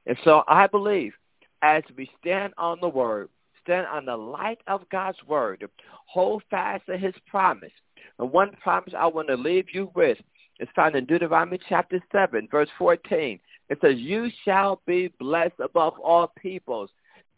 And 0.05 0.17
so 0.23 0.43
I 0.47 0.67
believe 0.67 1.13
as 1.61 1.83
we 1.97 2.09
stand 2.19 2.53
on 2.57 2.79
the 2.81 2.89
word, 2.89 3.29
stand 3.63 3.87
on 3.87 4.05
the 4.05 4.17
light 4.17 4.59
of 4.67 4.87
God's 4.91 5.17
word, 5.27 5.67
hold 6.05 6.43
fast 6.51 6.85
to 6.85 6.97
his 6.97 7.15
promise. 7.27 7.71
And 8.19 8.31
one 8.31 8.51
promise 8.61 8.93
I 8.95 9.07
want 9.07 9.29
to 9.29 9.35
leave 9.35 9.65
you 9.73 9.91
with 9.95 10.19
is 10.59 10.69
found 10.75 10.95
in 10.95 11.05
Deuteronomy 11.05 11.59
chapter 11.67 11.99
7, 12.11 12.47
verse 12.51 12.69
14. 12.77 13.39
It 13.69 13.79
says, 13.81 13.95
You 13.97 14.29
shall 14.43 14.81
be 14.85 15.11
blessed 15.19 15.59
above 15.63 15.93
all 15.99 16.31
peoples. 16.39 16.89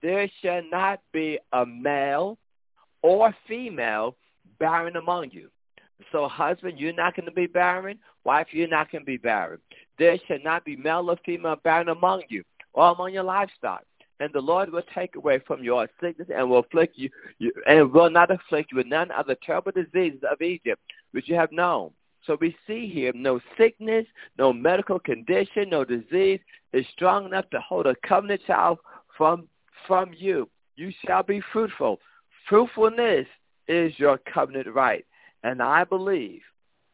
There 0.01 0.29
shall 0.41 0.61
not 0.69 0.99
be 1.13 1.39
a 1.53 1.65
male 1.65 2.37
or 3.01 3.33
female 3.47 4.15
barren 4.59 4.95
among 4.95 5.31
you. 5.31 5.49
So, 6.11 6.27
husband, 6.27 6.79
you're 6.79 6.93
not 6.93 7.15
going 7.15 7.25
to 7.25 7.31
be 7.31 7.47
barren. 7.47 7.97
Wife, 8.23 8.47
you're 8.51 8.67
not 8.67 8.91
going 8.91 9.03
to 9.03 9.05
be 9.05 9.17
barren. 9.17 9.59
There 9.97 10.17
shall 10.27 10.39
not 10.43 10.63
be 10.63 10.75
male 10.75 11.09
or 11.09 11.17
female 11.25 11.55
barren 11.63 11.89
among 11.89 12.23
you 12.29 12.43
or 12.73 12.91
among 12.91 13.13
your 13.13 13.23
livestock. 13.23 13.83
And 14.19 14.31
the 14.33 14.41
Lord 14.41 14.71
will 14.71 14.83
take 14.95 15.15
away 15.15 15.39
from 15.45 15.63
your 15.63 15.87
sickness 16.01 16.27
and 16.35 16.49
will 16.49 16.59
afflict 16.59 16.97
you, 16.97 17.09
you 17.37 17.51
and 17.67 17.91
will 17.91 18.09
not 18.09 18.31
afflict 18.31 18.71
you 18.71 18.77
with 18.77 18.87
none 18.87 19.11
of 19.11 19.27
the 19.27 19.37
terrible 19.43 19.71
diseases 19.71 20.21
of 20.29 20.41
Egypt, 20.41 20.81
which 21.11 21.29
you 21.29 21.35
have 21.35 21.51
known 21.51 21.91
so 22.27 22.37
we 22.39 22.55
see 22.67 22.87
here 22.87 23.13
no 23.15 23.39
sickness, 23.57 24.05
no 24.37 24.51
medical 24.53 24.99
condition, 24.99 25.69
no 25.69 25.85
disease 25.85 26.41
is 26.73 26.85
strong 26.93 27.25
enough 27.25 27.49
to 27.51 27.59
hold 27.61 27.87
a 27.87 27.95
covenant 28.05 28.41
child 28.45 28.79
from, 29.17 29.47
from 29.87 30.11
you. 30.15 30.49
You 30.75 30.91
shall 31.05 31.23
be 31.23 31.41
fruitful. 31.53 31.99
Fruitfulness 32.47 33.25
is 33.67 33.97
your 33.97 34.19
covenant 34.31 34.67
right. 34.73 35.05
And 35.43 35.61
I 35.61 35.85
believe 35.85 36.41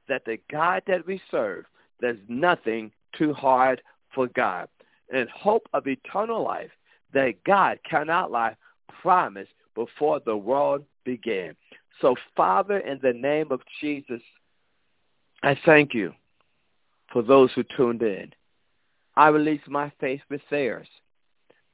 that 0.07 0.23
the 0.25 0.37
God 0.51 0.83
that 0.87 1.05
we 1.05 1.19
serve, 1.31 1.65
there's 1.99 2.19
nothing 2.27 2.91
too 3.17 3.33
hard 3.33 3.81
for 4.13 4.27
God. 4.27 4.67
And 5.11 5.27
hope 5.29 5.67
of 5.73 5.87
eternal 5.87 6.43
life 6.43 6.71
that 7.13 7.43
God 7.45 7.79
cannot 7.89 8.31
lie 8.31 8.55
promised 9.01 9.51
before 9.75 10.19
the 10.25 10.37
world 10.37 10.83
began. 11.03 11.55
So, 12.01 12.15
Father, 12.35 12.77
in 12.79 12.99
the 13.01 13.13
name 13.13 13.51
of 13.51 13.61
Jesus, 13.81 14.21
I 15.43 15.59
thank 15.65 15.93
you 15.93 16.13
for 17.11 17.21
those 17.21 17.51
who 17.53 17.63
tuned 17.75 18.01
in. 18.01 18.31
I 19.17 19.27
release 19.27 19.61
my 19.67 19.91
faith 19.99 20.21
with 20.29 20.41
theirs. 20.49 20.87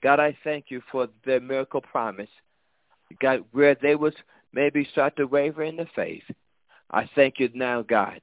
God, 0.02 0.20
I 0.20 0.36
thank 0.44 0.66
you 0.70 0.82
for 0.92 1.08
their 1.24 1.40
miracle 1.40 1.82
promise. 1.82 2.30
God, 3.22 3.46
where 3.52 3.76
they 3.76 3.96
was 3.96 4.14
maybe 4.54 4.88
start 4.92 5.16
to 5.18 5.26
waver 5.26 5.64
in 5.64 5.76
the 5.76 5.86
faith, 5.96 6.24
I 6.90 7.08
thank 7.14 7.36
you 7.38 7.50
now, 7.54 7.84
God, 7.84 8.20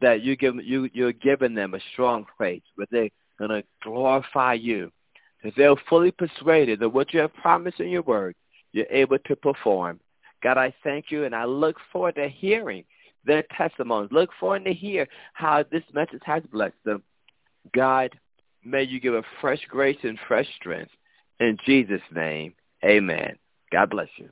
that 0.00 0.22
you 0.22 0.36
give 0.36 0.56
you 0.64 0.88
you're 0.94 1.12
giving 1.12 1.54
them 1.54 1.74
a 1.74 1.80
strong 1.92 2.24
faith 2.38 2.62
where 2.76 2.86
they're 2.90 3.10
gonna 3.38 3.62
glorify 3.82 4.54
you. 4.54 4.90
That 5.44 5.52
they're 5.56 5.76
fully 5.88 6.12
persuaded 6.12 6.80
that 6.80 6.88
what 6.88 7.12
you 7.12 7.20
have 7.20 7.34
promised 7.34 7.80
in 7.80 7.88
your 7.88 8.02
word, 8.02 8.34
you're 8.72 8.86
able 8.90 9.18
to 9.18 9.36
perform. 9.36 10.00
God, 10.42 10.56
I 10.56 10.72
thank 10.82 11.10
you 11.10 11.24
and 11.24 11.34
I 11.34 11.44
look 11.44 11.76
forward 11.92 12.14
to 12.14 12.28
hearing 12.28 12.84
their 13.24 13.44
testimonies. 13.56 14.10
Look 14.12 14.30
forward 14.38 14.64
to 14.64 14.72
hear 14.72 15.06
how 15.34 15.64
this 15.70 15.84
message 15.92 16.22
has 16.24 16.42
blessed 16.52 16.82
them. 16.84 17.02
God, 17.74 18.18
may 18.64 18.82
you 18.82 19.00
give 19.00 19.14
a 19.14 19.22
fresh 19.40 19.60
grace 19.68 19.98
and 20.02 20.18
fresh 20.26 20.46
strength. 20.56 20.92
In 21.38 21.56
Jesus' 21.64 22.00
name, 22.14 22.54
amen. 22.84 23.36
God 23.70 23.90
bless 23.90 24.08
you. 24.16 24.28